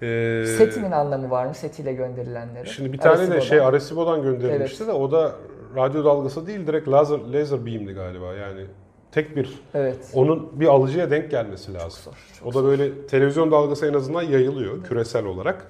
e, 0.03 0.45
Setinin 0.47 0.91
anlamı 0.91 1.31
var 1.31 1.47
mı? 1.47 1.55
Setiyle 1.55 1.93
gönderilenleri. 1.93 2.69
Şimdi 2.69 2.93
bir 2.93 2.99
tane 2.99 3.15
de 3.17 3.21
Arecibo'dan. 3.21 3.41
şey 3.41 3.61
Arecibo'dan 3.61 4.23
gönderilmişti 4.23 4.85
Evet. 4.85 4.95
de 4.95 4.99
o 4.99 5.13
da 5.13 5.33
radyo 5.77 6.05
dalgası 6.05 6.47
değil 6.47 6.67
direkt 6.67 6.89
laser 6.89 7.19
laser 7.33 7.67
beam'di 7.67 7.93
galiba 7.93 8.35
yani. 8.35 8.67
Tek 9.13 9.37
bir 9.37 9.61
Evet. 9.75 9.97
onun 10.15 10.61
bir 10.61 10.67
alıcıya 10.67 11.11
denk 11.11 11.31
gelmesi 11.31 11.75
lazım. 11.75 12.01
zor, 12.05 12.13
çok 12.39 12.49
o 12.49 12.55
da 12.55 12.65
böyle 12.65 13.07
televizyon 13.07 13.51
dalgası 13.53 13.87
en 13.87 13.95
azından 13.95 14.23
yayılıyor 14.23 14.85
küresel 14.85 15.25
olarak. 15.25 15.67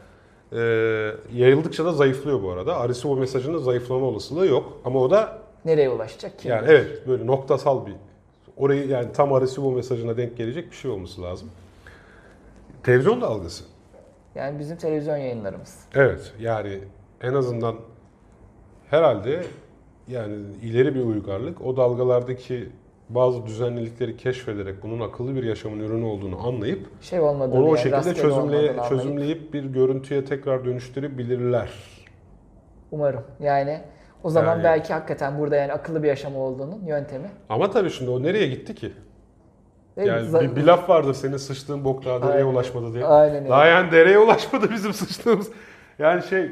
Ee, 0.52 1.12
yayıldıkça 1.34 1.84
da 1.84 1.92
zayıflıyor 1.92 2.42
bu 2.42 2.50
arada. 2.50 2.76
Arecibo 2.76 3.16
mesajının 3.16 3.58
zayıflama 3.58 4.06
olasılığı 4.06 4.46
yok. 4.46 4.80
Ama 4.84 5.00
o 5.00 5.10
da 5.10 5.38
Nereye 5.64 5.90
ulaşacak? 5.90 6.38
Kim 6.38 6.50
yani 6.50 6.62
bilir? 6.62 6.72
evet 6.72 7.08
böyle 7.08 7.26
noktasal 7.26 7.86
bir 7.86 7.94
orayı 8.56 8.88
yani 8.88 9.12
tam 9.12 9.32
Arecibo 9.32 9.72
mesajına 9.72 10.16
denk 10.16 10.36
gelecek 10.36 10.70
bir 10.70 10.76
şey 10.76 10.90
olması 10.90 11.22
lazım. 11.22 11.50
Televizyon 12.82 13.20
dalgası. 13.20 13.64
Yani 14.34 14.58
bizim 14.58 14.76
televizyon 14.76 15.16
yayınlarımız. 15.16 15.78
Evet 15.94 16.32
yani 16.40 16.78
en 17.20 17.34
azından 17.34 17.76
herhalde 18.90 19.44
yani 20.08 20.34
ileri 20.62 20.94
bir 20.94 21.04
uygarlık 21.04 21.60
o 21.66 21.76
dalgalardaki 21.76 22.68
bazı 23.14 23.46
düzenlilikleri 23.46 24.16
keşfederek 24.16 24.82
bunun 24.82 25.00
akıllı 25.00 25.34
bir 25.34 25.42
yaşamın 25.42 25.78
ürünü 25.80 26.04
olduğunu 26.04 26.46
anlayıp 26.46 26.86
Şey 27.02 27.20
olmadı. 27.20 27.56
onu 27.56 27.68
o 27.68 27.76
şekilde 27.76 28.14
çözümleye, 28.14 28.76
çözümleyip 28.88 29.54
bir 29.54 29.64
görüntüye 29.64 30.24
tekrar 30.24 30.64
dönüştürebilirler. 30.64 31.68
Umarım. 32.90 33.22
Yani 33.40 33.80
o 34.24 34.30
zaman 34.30 34.52
Yani- 34.52 34.64
belki 34.64 34.92
hakikaten 34.92 35.38
burada 35.38 35.56
yani 35.56 35.72
akıllı 35.72 36.02
bir 36.02 36.08
yaşam 36.08 36.36
olduğunun 36.36 36.84
yöntemi. 36.86 37.30
Ama 37.48 37.70
tabii 37.70 37.90
şimdi 37.90 38.10
o 38.10 38.22
nereye 38.22 38.46
gitti 38.46 38.74
ki? 38.74 38.92
Yani 39.96 40.40
bir, 40.40 40.56
bir 40.56 40.62
laf 40.64 40.88
vardır 40.88 41.14
senin 41.14 41.36
sıçtığın 41.36 41.84
bok 41.84 42.04
daha 42.04 42.22
dereye 42.22 42.32
Aynen. 42.34 42.46
ulaşmadı 42.46 42.94
diye. 42.94 43.06
Aynen. 43.06 43.48
Daha 43.48 43.66
yani 43.66 43.92
dereye 43.92 44.18
ulaşmadı 44.18 44.70
bizim 44.70 44.92
sıçtığımız. 44.92 45.50
Yani 45.98 46.22
şey 46.22 46.50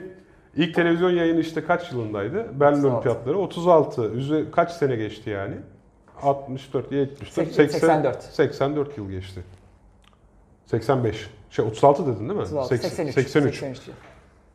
ilk 0.57 0.75
televizyon 0.75 1.11
yayını 1.11 1.41
işte 1.41 1.65
kaç 1.65 1.93
yılındaydı? 1.93 2.61
Berlin 2.61 2.79
36. 2.79 2.89
Olimpiyatları 2.95 3.39
36. 3.39 4.05
Üzeri 4.13 4.51
kaç 4.51 4.71
sene 4.73 4.97
geçti 4.97 5.31
yani? 5.31 5.55
64, 6.23 6.93
74, 6.93 7.33
Sek- 7.33 7.53
80, 7.53 7.79
84. 7.79 8.23
84 8.23 8.99
yıl 8.99 9.11
geçti. 9.11 9.43
85. 10.67 11.31
Şey 11.51 11.65
36 11.65 12.07
dedin 12.07 12.19
değil 12.29 12.33
mi? 12.33 12.41
36, 12.41 12.69
80 12.69 12.89
83. 12.89 13.15
83. 13.15 13.59
83. 13.59 13.97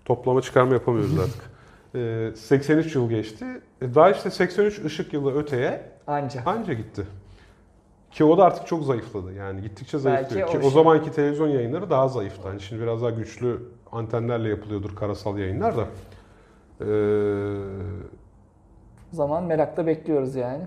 Toplama 0.05 0.41
çıkarma 0.41 0.73
yapamıyoruz 0.73 1.19
artık. 1.19 1.53
Ee, 1.95 2.31
83 2.35 2.95
yıl 2.95 3.09
geçti. 3.09 3.45
E, 3.81 3.95
Daha 3.95 4.11
işte 4.11 4.29
83 4.29 4.85
ışık 4.85 5.13
yılı 5.13 5.35
öteye 5.39 5.81
Anca. 6.07 6.41
Anca 6.45 6.73
gitti. 6.73 7.07
Ki 8.11 8.23
o 8.23 8.37
da 8.37 8.43
artık 8.43 8.67
çok 8.67 8.83
zayıfladı. 8.83 9.33
Yani 9.33 9.61
gittikçe 9.61 9.97
zayıflıyor. 9.99 10.47
Belki 10.47 10.59
Ki 10.59 10.65
o 10.65 10.67
o 10.67 10.69
zamanki 10.71 11.11
televizyon 11.11 11.47
yayınları 11.47 11.89
daha 11.89 12.07
zayıftı. 12.07 12.47
Hani 12.47 12.61
şimdi 12.61 12.81
biraz 12.81 13.01
daha 13.01 13.09
güçlü 13.09 13.59
antenlerle 13.91 14.49
yapılıyordur 14.49 14.95
karasal 14.95 15.37
yayınlar 15.37 15.77
da. 15.77 15.85
Ee, 16.81 16.85
O 19.13 19.15
zaman 19.15 19.43
merakla 19.43 19.87
bekliyoruz 19.87 20.35
yani. 20.35 20.63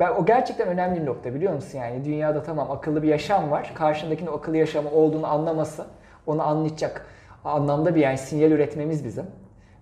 Ben, 0.00 0.10
o 0.10 0.26
gerçekten 0.26 0.68
önemli 0.68 1.00
bir 1.00 1.06
nokta 1.06 1.34
biliyor 1.34 1.52
musun 1.52 1.78
yani 1.78 2.04
dünyada 2.04 2.42
tamam 2.42 2.70
akıllı 2.70 3.02
bir 3.02 3.08
yaşam 3.08 3.50
var. 3.50 3.72
Karşındakinin 3.74 4.32
akıllı 4.32 4.56
yaşamı 4.56 4.90
olduğunu 4.90 5.26
anlaması, 5.26 5.86
onu 6.26 6.42
anlayacak 6.42 7.06
anlamda 7.44 7.94
bir 7.94 8.00
yani 8.00 8.18
sinyal 8.18 8.50
üretmemiz 8.50 9.04
bizim. 9.04 9.26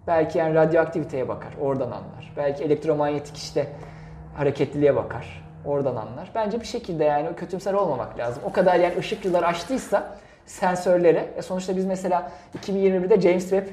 Belki 0.06 0.38
yani 0.38 0.54
radyoaktiviteye 0.54 1.28
bakar, 1.28 1.54
oradan 1.60 1.90
anlar. 1.90 2.32
Belki 2.36 2.64
elektromanyetik 2.64 3.36
işte 3.36 3.66
hareketliliğe 4.34 4.96
bakar, 4.96 5.44
oradan 5.64 5.96
anlar. 5.96 6.30
Bence 6.34 6.60
bir 6.60 6.66
şekilde 6.66 7.04
yani 7.04 7.36
kötümser 7.36 7.74
olmamak 7.74 8.18
lazım. 8.18 8.42
O 8.46 8.52
kadar 8.52 8.80
yani 8.80 8.96
ışık 8.98 9.24
yılları 9.24 9.46
açtıysa 9.46 10.16
sensörleri, 10.46 11.28
e 11.36 11.42
sonuçta 11.42 11.76
biz 11.76 11.86
mesela 11.86 12.32
2021'de 12.58 13.20
James 13.20 13.50
Webb 13.50 13.68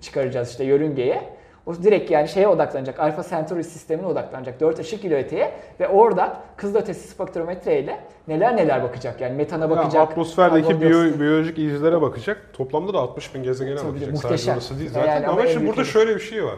çıkaracağız 0.00 0.50
işte 0.50 0.64
yörüngeye. 0.64 1.22
O 1.66 1.74
direkt 1.82 2.10
yani 2.10 2.28
şeye 2.28 2.48
odaklanacak. 2.48 3.00
Alfa 3.00 3.22
Centauri 3.22 3.64
sistemine 3.64 4.06
odaklanacak. 4.06 4.60
4 4.60 4.78
ışık 4.78 5.04
yılı 5.04 5.14
öteye 5.14 5.54
ve 5.80 5.88
orada 5.88 6.40
kızılötesi 6.56 7.08
spektrometre 7.08 7.80
ile 7.80 8.00
neler 8.28 8.56
neler 8.56 8.82
bakacak. 8.82 9.20
Yani 9.20 9.36
metana 9.36 9.64
ya 9.64 9.70
bakacak. 9.70 10.02
atmosferdeki 10.10 10.68
karbondioksit- 10.68 10.80
biyo- 11.14 11.20
biyolojik 11.20 11.58
izlere 11.58 12.00
bakacak. 12.02 12.50
Toplamda 12.52 12.94
da 12.94 12.98
60 12.98 13.34
bin 13.34 13.42
gezegene 13.42 13.76
Tabii, 13.76 13.88
bakacak. 13.88 14.12
muhteşem. 14.12 14.60
Sadece 14.60 14.80
değil 14.80 14.90
Yani 14.96 15.06
zaten. 15.06 15.22
ama 15.22 15.32
ama 15.32 15.42
en 15.42 15.52
şimdi 15.52 15.66
burada 15.66 15.84
şöyle 15.84 16.14
bir 16.14 16.20
şey 16.20 16.44
var. 16.44 16.56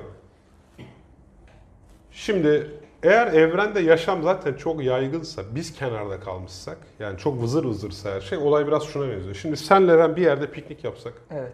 Şimdi 2.11 2.71
eğer 3.03 3.27
evrende 3.27 3.81
yaşam 3.81 4.23
zaten 4.23 4.55
çok 4.55 4.85
yaygınsa, 4.85 5.43
biz 5.55 5.73
kenarda 5.73 6.21
kalmışsak, 6.21 6.79
yani 6.99 7.19
çok 7.19 7.43
vızır 7.43 7.65
vızırsa 7.65 8.11
her 8.11 8.21
şey, 8.21 8.39
olay 8.39 8.67
biraz 8.67 8.83
şuna 8.85 9.09
benziyor. 9.13 9.35
Şimdi 9.35 9.57
senle 9.57 9.99
ben 9.99 10.17
bir 10.17 10.23
yerde 10.23 10.51
piknik 10.51 10.85
yapsak, 10.85 11.13
Evet. 11.31 11.53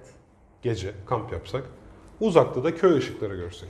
gece 0.62 0.90
kamp 1.06 1.32
yapsak, 1.32 1.62
uzakta 2.26 2.64
da 2.64 2.74
köy 2.74 2.98
ışıkları 2.98 3.36
görsek. 3.36 3.68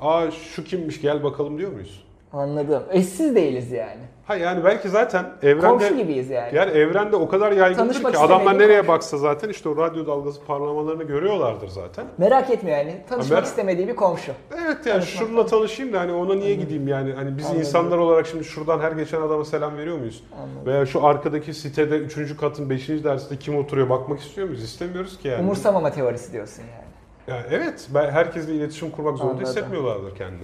Aa 0.00 0.30
şu 0.30 0.64
kimmiş 0.64 1.00
gel 1.00 1.22
bakalım 1.24 1.58
diyor 1.58 1.72
muyuz? 1.72 2.04
Anladım. 2.32 2.82
Eşsiz 2.92 3.34
değiliz 3.36 3.72
yani. 3.72 4.00
Ha 4.26 4.36
yani 4.36 4.64
belki 4.64 4.88
zaten 4.88 5.26
evrende 5.42 5.66
Komşu 5.66 5.96
gibiyiz 5.96 6.30
yani. 6.30 6.56
yani 6.56 6.70
evrende 6.70 7.16
o 7.16 7.28
kadar 7.28 7.52
yaygındır 7.52 7.82
Tanışmak 7.92 8.12
ki 8.14 8.18
adamlar 8.18 8.58
nereye 8.58 8.78
komşu. 8.78 8.88
baksa 8.92 9.18
zaten 9.18 9.48
işte 9.48 9.68
o 9.68 9.76
radyo 9.76 10.06
dalgası 10.06 10.44
parlamalarını 10.44 11.02
görüyorlardır 11.04 11.68
zaten. 11.68 12.04
Merak 12.18 12.50
etme 12.50 12.70
yani. 12.70 12.96
Tanışmak 13.08 13.38
Haber- 13.38 13.46
istemediği 13.46 13.88
bir 13.88 13.96
komşu. 13.96 14.32
Evet 14.54 14.66
yani 14.66 14.82
Tanışmak 14.84 15.04
şununla 15.28 15.46
tanışayım 15.46 15.92
da 15.92 16.00
hani 16.00 16.12
ona 16.12 16.34
niye 16.34 16.54
gideyim 16.54 16.88
yani 16.88 17.12
hani 17.12 17.38
biz 17.38 17.44
Anladım. 17.44 17.60
insanlar 17.60 17.98
olarak 17.98 18.26
şimdi 18.26 18.44
şuradan 18.44 18.80
her 18.80 18.92
geçen 18.92 19.20
adama 19.20 19.44
selam 19.44 19.76
veriyor 19.76 19.98
muyuz? 19.98 20.24
Anladım. 20.42 20.66
Veya 20.66 20.86
şu 20.86 21.06
arkadaki 21.06 21.54
sitede 21.54 21.96
3. 21.98 22.36
katın 22.36 22.70
5. 22.70 22.88
dersinde 22.88 23.38
kim 23.38 23.58
oturuyor 23.58 23.88
bakmak 23.90 24.20
istiyor 24.20 24.46
muyuz? 24.46 24.62
İstemiyoruz 24.64 25.18
ki 25.18 25.28
yani. 25.28 25.42
Umursamama 25.42 25.90
teorisi 25.92 26.32
diyorsun 26.32 26.62
yani. 26.62 26.88
Yani 27.30 27.42
evet 27.50 27.88
ben 27.94 28.10
herkesle 28.10 28.54
iletişim 28.54 28.90
kurmak 28.90 29.16
zorunda 29.16 29.32
Anladım. 29.34 29.48
hissetmiyorlardır 29.48 30.16
kendini. 30.16 30.42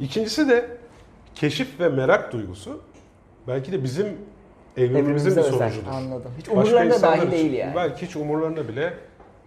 İkincisi 0.00 0.48
de 0.48 0.66
keşif 1.34 1.80
ve 1.80 1.88
merak 1.88 2.32
duygusu 2.32 2.80
belki 3.48 3.72
de 3.72 3.84
bizim 3.84 4.06
evrimimizin 4.76 5.36
bir 5.36 5.42
sonucudur. 5.42 5.90
Anladım. 5.92 6.30
Hiç 6.38 6.48
umurlarında 6.48 7.02
dahi 7.02 7.30
değil 7.30 7.52
yani. 7.52 7.72
Belki 7.76 8.06
hiç 8.06 8.16
umurlarında 8.16 8.68
bile 8.68 8.94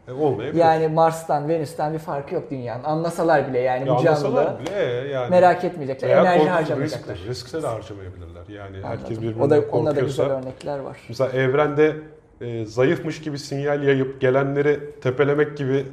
e, 0.08 0.12
olmayabilir. 0.12 0.62
Yani 0.62 0.88
Mars'tan, 0.88 1.48
Venüs'ten 1.50 1.94
bir 1.94 2.00
farkı 2.00 2.36
yok 2.36 2.52
dünyanın. 2.52 2.84
Anlasalar 2.84 3.48
bile 3.48 3.60
yani 3.60 3.88
Ya 3.88 3.94
bu 3.96 3.98
anlasalar 4.00 4.60
bile 4.60 5.04
e, 5.04 5.08
yani 5.08 5.30
merak 5.30 5.64
etmeyecekler. 5.64 6.10
enerji 6.10 6.50
harcamayacaklar. 6.50 7.16
risktir. 7.16 7.30
Riskse 7.30 7.64
de 7.64 7.68
harcamayabilirler. 7.68 8.44
Yani 8.48 8.78
herkes 8.84 9.06
Anladım. 9.08 9.22
birbirinden 9.22 9.46
o 9.46 9.50
da, 9.50 9.60
onda 9.72 9.96
da 9.96 10.00
güzel 10.02 10.26
korkuyorsa. 10.26 10.48
örnekler 10.50 10.80
var. 10.80 10.98
Mesela 11.10 11.32
evrende 11.32 11.96
e, 12.42 12.66
zayıfmış 12.66 13.22
gibi 13.22 13.40
sinyal 13.40 13.84
yayıp 13.84 14.22
gelenleri 14.22 15.00
tepelemek 15.02 15.58
gibi 15.58 15.86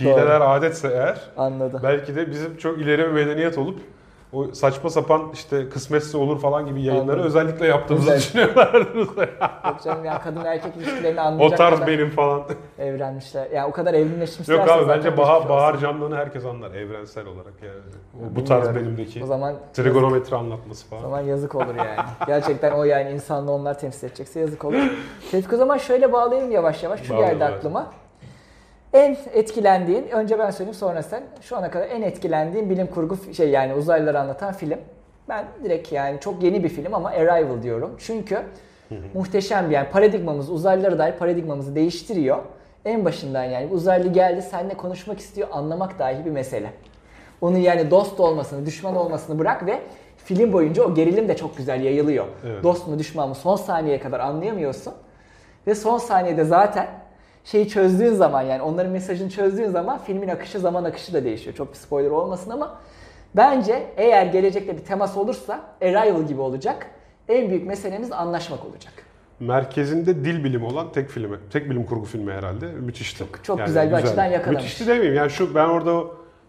hileler 0.00 0.40
adetse 0.40 0.88
eğer 0.88 1.20
Anladım. 1.36 1.80
belki 1.82 2.16
de 2.16 2.30
bizim 2.30 2.56
çok 2.56 2.78
ileri 2.78 3.02
bir 3.02 3.12
medeniyet 3.12 3.58
olup 3.58 3.78
o 4.32 4.46
saçma 4.54 4.90
sapan 4.90 5.22
işte 5.34 5.68
kısmetse 5.68 6.18
olur 6.18 6.40
falan 6.40 6.66
gibi 6.66 6.82
yayınları 6.82 7.12
Anladım. 7.12 7.26
özellikle 7.26 7.66
yaptığımızı 7.66 8.10
Özel. 8.12 8.18
düşünüyorlar. 8.18 8.74
Yok 9.66 9.82
canım 9.84 10.04
yani 10.04 10.18
kadın 10.24 10.44
erkek 10.44 10.76
ilişkilerini 10.76 11.20
o 11.20 11.24
anlayacak 11.24 11.58
tarz 11.58 11.74
kadar 11.74 11.86
benim 11.88 12.10
falan. 12.10 12.42
evrenmişler. 12.78 13.50
Yani 13.50 13.66
o 13.68 13.72
kadar 13.72 13.94
evrimleşmişler. 13.94 14.54
Yok 14.54 14.68
abi 14.68 14.88
bence 14.88 15.08
geçmiş 15.08 15.18
bahar, 15.48 15.78
canlılığını 15.78 16.16
herkes 16.16 16.44
anlar 16.44 16.70
evrensel 16.70 17.26
olarak 17.26 17.54
yani. 17.62 17.78
O, 18.32 18.36
bu 18.36 18.44
tarz 18.44 18.74
benimdeki 18.74 19.24
O 19.24 19.26
zaman 19.26 19.54
trigonometri 19.72 20.36
anlatması 20.36 20.86
O 20.86 20.90
falan. 20.90 21.02
zaman 21.02 21.20
yazık 21.20 21.54
olur 21.54 21.74
yani. 21.78 21.96
Gerçekten 22.26 22.72
o 22.72 22.84
yani 22.84 23.10
insanlığı 23.10 23.52
onlar 23.52 23.78
temsil 23.78 24.06
edecekse 24.08 24.40
yazık 24.40 24.64
olur. 24.64 24.90
Tevfik 25.30 25.52
o 25.52 25.56
zaman 25.56 25.76
şöyle 25.78 26.12
bağlayayım 26.12 26.50
yavaş 26.50 26.82
yavaş. 26.82 27.02
Şu 27.02 27.14
Bağlayalım, 27.14 27.38
geldi 27.38 27.50
evet. 27.52 27.62
En 28.92 29.16
etkilendiğin, 29.32 30.08
önce 30.08 30.38
ben 30.38 30.50
söyleyeyim 30.50 30.78
sonra 30.78 31.02
sen. 31.02 31.22
Şu 31.40 31.56
ana 31.56 31.70
kadar 31.70 31.88
en 31.88 32.02
etkilendiğin 32.02 32.70
bilim 32.70 32.86
kurgu 32.86 33.16
şey 33.34 33.50
yani 33.50 33.74
uzaylıları 33.74 34.20
anlatan 34.20 34.52
film. 34.52 34.78
Ben 35.28 35.44
direkt 35.64 35.92
yani 35.92 36.20
çok 36.20 36.42
yeni 36.42 36.64
bir 36.64 36.68
film 36.68 36.94
ama 36.94 37.08
Arrival 37.08 37.62
diyorum. 37.62 37.96
Çünkü 37.98 38.42
muhteşem 39.14 39.70
bir 39.70 39.74
yani 39.74 39.88
paradigmamız, 39.90 40.50
uzaylılara 40.50 40.98
dair 40.98 41.12
paradigmamızı 41.12 41.74
değiştiriyor. 41.74 42.38
En 42.84 43.04
başından 43.04 43.44
yani 43.44 43.66
uzaylı 43.72 44.12
geldi 44.12 44.42
seninle 44.42 44.74
konuşmak 44.74 45.18
istiyor 45.18 45.48
anlamak 45.52 45.98
dahi 45.98 46.24
bir 46.24 46.30
mesele. 46.30 46.72
Onun 47.40 47.58
yani 47.58 47.90
dost 47.90 48.20
olmasını, 48.20 48.66
düşman 48.66 48.96
olmasını 48.96 49.38
bırak 49.38 49.66
ve 49.66 49.80
film 50.16 50.52
boyunca 50.52 50.82
o 50.82 50.94
gerilim 50.94 51.28
de 51.28 51.36
çok 51.36 51.56
güzel 51.56 51.82
yayılıyor. 51.82 52.24
Evet. 52.46 52.62
Dost 52.62 52.88
mu 52.88 52.98
düşman 52.98 53.28
mı 53.28 53.34
son 53.34 53.56
saniyeye 53.56 54.00
kadar 54.00 54.20
anlayamıyorsun. 54.20 54.94
Ve 55.66 55.74
son 55.74 55.98
saniyede 55.98 56.44
zaten 56.44 56.86
şeyi 57.44 57.68
çözdüğün 57.68 58.14
zaman 58.14 58.42
yani 58.42 58.62
onların 58.62 58.92
mesajını 58.92 59.30
çözdüğün 59.30 59.70
zaman 59.70 59.98
filmin 59.98 60.28
akışı 60.28 60.58
zaman 60.58 60.84
akışı 60.84 61.12
da 61.14 61.24
değişiyor. 61.24 61.56
Çok 61.56 61.72
bir 61.72 61.76
spoiler 61.76 62.10
olmasın 62.10 62.50
ama 62.50 62.80
bence 63.36 63.86
eğer 63.96 64.26
gelecekte 64.26 64.76
bir 64.76 64.84
temas 64.84 65.16
olursa 65.16 65.60
Arrival 65.82 66.22
gibi 66.22 66.40
olacak. 66.40 66.86
En 67.28 67.50
büyük 67.50 67.66
meselemiz 67.66 68.12
anlaşmak 68.12 68.64
olacak. 68.64 68.92
Merkezinde 69.40 70.24
dil 70.24 70.44
bilimi 70.44 70.64
olan 70.64 70.92
tek 70.92 71.08
filmi. 71.10 71.36
Tek 71.52 71.70
bilim 71.70 71.84
kurgu 71.86 72.04
filmi 72.04 72.32
herhalde. 72.32 72.66
Müthişti. 72.66 73.24
çok 73.42 73.66
güzel 73.66 73.88
bir 73.88 73.94
açıdan 73.94 74.24
yakalamış. 74.24 74.62
Müthişti 74.62 74.86
demeyeyim. 74.86 75.14
Yani 75.14 75.30
şu 75.30 75.54
ben 75.54 75.68
orada 75.68 76.04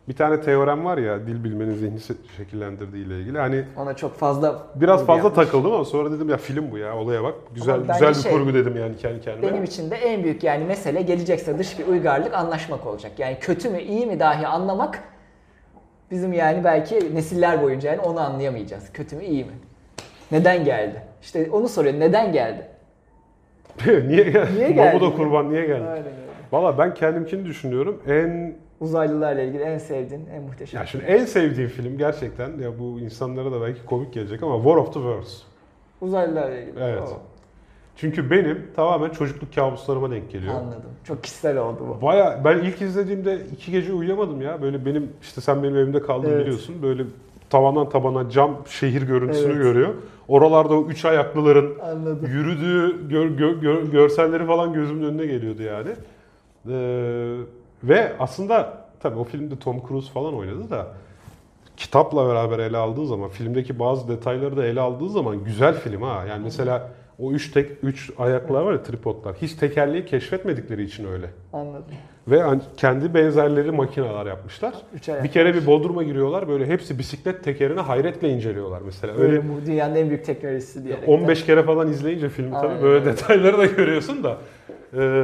bir 0.07 0.13
tane 0.15 0.41
teorem 0.41 0.85
var 0.85 0.97
ya 0.97 1.27
dil 1.27 1.43
bilmenin 1.43 1.73
zihni 1.73 1.99
şekillendirdiği 2.37 3.05
ile 3.05 3.19
ilgili. 3.19 3.37
Hani 3.39 3.63
Ona 3.77 3.95
çok 3.95 4.15
fazla 4.15 4.67
biraz 4.75 5.05
fazla 5.05 5.27
yapmış. 5.27 5.45
takıldım 5.45 5.71
ama 5.73 5.85
sonra 5.85 6.11
dedim 6.11 6.29
ya 6.29 6.37
film 6.37 6.71
bu 6.71 6.77
ya 6.77 6.97
olaya 6.97 7.23
bak. 7.23 7.35
Güzel 7.55 7.75
Ama 7.75 7.93
güzel 7.93 8.09
bir 8.09 8.15
şey, 8.15 8.31
kurgu 8.31 8.53
dedim 8.53 8.77
yani 8.77 8.97
kendi 8.97 9.21
kendime. 9.21 9.51
Benim 9.51 9.63
için 9.63 9.91
de 9.91 9.95
en 9.95 10.23
büyük 10.23 10.43
yani 10.43 10.63
mesele 10.65 11.01
gelecekse 11.01 11.59
dış 11.59 11.79
bir 11.79 11.87
uygarlık 11.87 12.33
anlaşmak 12.33 12.87
olacak. 12.87 13.11
Yani 13.17 13.37
kötü 13.39 13.69
mü 13.69 13.81
iyi 13.81 14.05
mi 14.05 14.19
dahi 14.19 14.47
anlamak 14.47 15.03
bizim 16.11 16.33
yani 16.33 16.63
belki 16.63 17.15
nesiller 17.15 17.61
boyunca 17.63 17.89
yani 17.91 18.01
onu 18.01 18.19
anlayamayacağız. 18.19 18.93
Kötü 18.93 19.15
mü 19.15 19.23
iyi 19.23 19.45
mi? 19.45 19.53
Neden 20.31 20.63
geldi? 20.65 21.01
İşte 21.21 21.49
onu 21.51 21.69
soruyor. 21.69 21.99
Neden 21.99 22.31
geldi? 22.33 22.67
niye 24.07 24.23
geldi? 24.23 24.49
Niye 24.55 24.71
geldi? 24.71 24.93
Mamuda 24.99 25.17
kurban 25.17 25.49
niye 25.49 25.65
geldi? 25.65 26.03
Valla 26.51 26.77
ben 26.77 26.93
kendimkini 26.93 27.45
düşünüyorum. 27.45 28.01
En 28.07 28.53
Uzaylılarla 28.81 29.41
ilgili 29.41 29.63
en 29.63 29.77
sevdiğin, 29.77 30.25
en 30.35 30.41
muhteşem. 30.43 30.79
ya 30.81 30.85
şimdi 30.87 31.05
en 31.05 31.25
sevdiğim 31.25 31.69
film 31.69 31.97
gerçekten 31.97 32.57
ya 32.59 32.79
bu 32.79 32.99
insanlara 32.99 33.51
da 33.51 33.61
belki 33.61 33.85
komik 33.85 34.13
gelecek 34.13 34.43
ama 34.43 34.55
War 34.55 34.75
of 34.75 34.87
the 34.87 34.93
Worlds. 34.93 35.41
Uzaylılarla 36.01 36.57
ilgili. 36.59 36.79
Evet. 36.79 37.01
Oo, 37.01 37.19
Çünkü 37.95 38.31
benim 38.31 38.67
tamamen 38.75 39.09
çocukluk 39.09 39.55
kabuslarıma 39.55 40.11
denk 40.11 40.31
geliyor. 40.31 40.53
anladım. 40.53 40.89
Çok 41.03 41.23
kişisel 41.23 41.57
oldu 41.57 41.79
bu. 41.87 42.05
Baya 42.05 42.41
ben 42.45 42.57
ilk 42.57 42.81
izlediğimde 42.81 43.39
iki 43.53 43.71
gece 43.71 43.93
uyuyamadım 43.93 44.41
ya. 44.41 44.61
Böyle 44.61 44.85
benim 44.85 45.09
işte 45.21 45.41
sen 45.41 45.63
benim 45.63 45.75
evimde 45.75 46.01
kaldın 46.01 46.29
Evet. 46.29 46.41
biliyorsun. 46.45 46.75
Böyle 46.81 47.03
tavandan 47.49 47.89
tabana 47.89 48.29
cam 48.29 48.57
şehir 48.67 49.01
görüntüsünü 49.01 49.51
Evet. 49.53 49.63
görüyor. 49.63 49.89
Oralarda 50.27 50.73
o 50.73 50.85
üç 50.87 51.05
ayaklıların 51.05 51.71
Anladım. 51.91 52.29
yürüdüğü 52.31 53.09
gör- 53.09 53.27
gör- 53.29 53.61
gör- 53.61 53.83
görselleri 53.83 54.45
falan 54.45 54.73
gözümün 54.73 55.03
önüne 55.03 55.25
geliyordu 55.25 55.61
yani. 55.63 55.89
Ee, 56.69 57.35
ve 57.83 58.11
aslında 58.19 58.77
tabii 58.99 59.19
o 59.19 59.23
filmde 59.23 59.59
Tom 59.59 59.87
Cruise 59.87 60.11
falan 60.11 60.35
oynadı 60.35 60.69
da 60.69 60.87
kitapla 61.77 62.29
beraber 62.29 62.59
ele 62.59 62.77
aldığı 62.77 63.07
zaman 63.07 63.29
filmdeki 63.29 63.79
bazı 63.79 64.07
detayları 64.07 64.57
da 64.57 64.65
ele 64.65 64.81
aldığı 64.81 65.09
zaman 65.09 65.43
güzel 65.43 65.73
film 65.73 66.01
ha. 66.01 66.25
Yani 66.29 66.43
mesela 66.43 66.89
o 67.19 67.31
üç 67.31 67.51
tek 67.51 67.71
üç 67.83 68.11
ayaklar 68.17 68.61
var 68.61 68.73
ya 68.73 68.83
tripodlar. 68.83 69.35
Hiç 69.41 69.53
tekerleği 69.53 70.05
keşfetmedikleri 70.05 70.83
için 70.83 71.07
öyle. 71.11 71.25
Anladım. 71.53 71.83
Ve 72.27 72.43
kendi 72.77 73.13
benzerleri 73.13 73.71
makineler 73.71 74.25
yapmışlar. 74.25 74.73
Üç 74.93 75.09
ayak. 75.09 75.23
Bir 75.23 75.31
kere 75.31 75.53
bir 75.53 75.65
Bodrum'a 75.65 76.03
giriyorlar 76.03 76.47
böyle 76.47 76.65
hepsi 76.65 76.99
bisiklet 76.99 77.43
tekerini 77.43 77.79
hayretle 77.79 78.29
inceliyorlar 78.29 78.81
mesela. 78.85 79.13
Öyle 79.13 79.23
Öyle 79.23 79.41
bu 79.49 79.65
dünyanın 79.65 79.95
en 79.95 80.09
büyük 80.09 80.25
teknolojisi 80.25 80.83
diye. 80.83 80.95
15 81.07 81.45
kere 81.45 81.63
falan 81.63 81.87
izleyince 81.87 82.29
filmi 82.29 82.51
tabii 82.51 82.83
böyle 82.83 82.99
öyle. 82.99 83.05
detayları 83.05 83.57
da 83.57 83.65
görüyorsun 83.65 84.23
da. 84.23 84.37
Ee, 84.97 85.23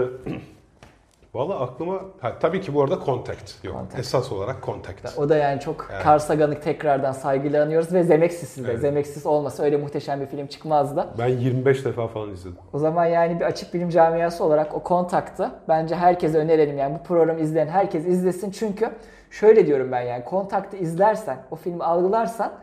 Valla 1.36 1.60
aklıma 1.60 2.02
ha, 2.20 2.40
tabii 2.40 2.62
ki 2.62 2.74
bu 2.74 2.84
arada 2.84 3.00
Contact 3.06 3.64
diyor. 3.64 3.74
Contact. 3.74 4.00
Esas 4.00 4.32
olarak 4.32 4.64
Contact. 4.64 5.18
O 5.18 5.30
da 5.30 5.38
yani 5.38 5.60
çok 5.60 5.88
Evet. 5.92 6.06
Carl 6.06 6.20
Sagan'ı 6.20 6.60
tekrardan 6.60 7.12
saygıyla 7.12 7.64
anıyoruz 7.64 7.94
ve 7.94 8.04
Zemecksis'i 8.04 8.64
de. 8.64 8.72
Evet. 8.72 8.82
Zemeckis 8.82 9.26
olmasa 9.26 9.64
öyle 9.64 9.78
muhteşem 9.78 10.22
bir 10.22 10.26
film 10.26 10.48
çıkmazdı. 10.48 11.08
Ben 11.18 11.28
25 11.28 11.86
defa 11.86 12.08
falan 12.08 12.30
izledim. 12.30 12.58
O 12.74 12.80
zaman 12.80 13.06
yani 13.06 13.40
bir 13.40 13.46
açık 13.46 13.74
bilim 13.74 13.90
camiası 13.90 14.44
olarak 14.44 14.76
o 14.76 14.84
kontaktı. 14.84 15.52
Bence 15.68 15.96
herkese 15.96 16.38
önerelim 16.38 16.78
yani 16.78 17.00
bu 17.00 17.04
programı 17.04 17.40
izleyen 17.40 17.68
herkes 17.68 18.06
izlesin 18.06 18.52
çünkü 18.52 18.92
şöyle 19.32 19.68
diyorum 19.68 19.92
ben 19.92 20.02
yani 20.02 20.26
kontaktı 20.26 20.78
izlersen, 20.78 21.38
o 21.52 21.56
filmi 21.56 21.84
algılarsan 21.84 22.54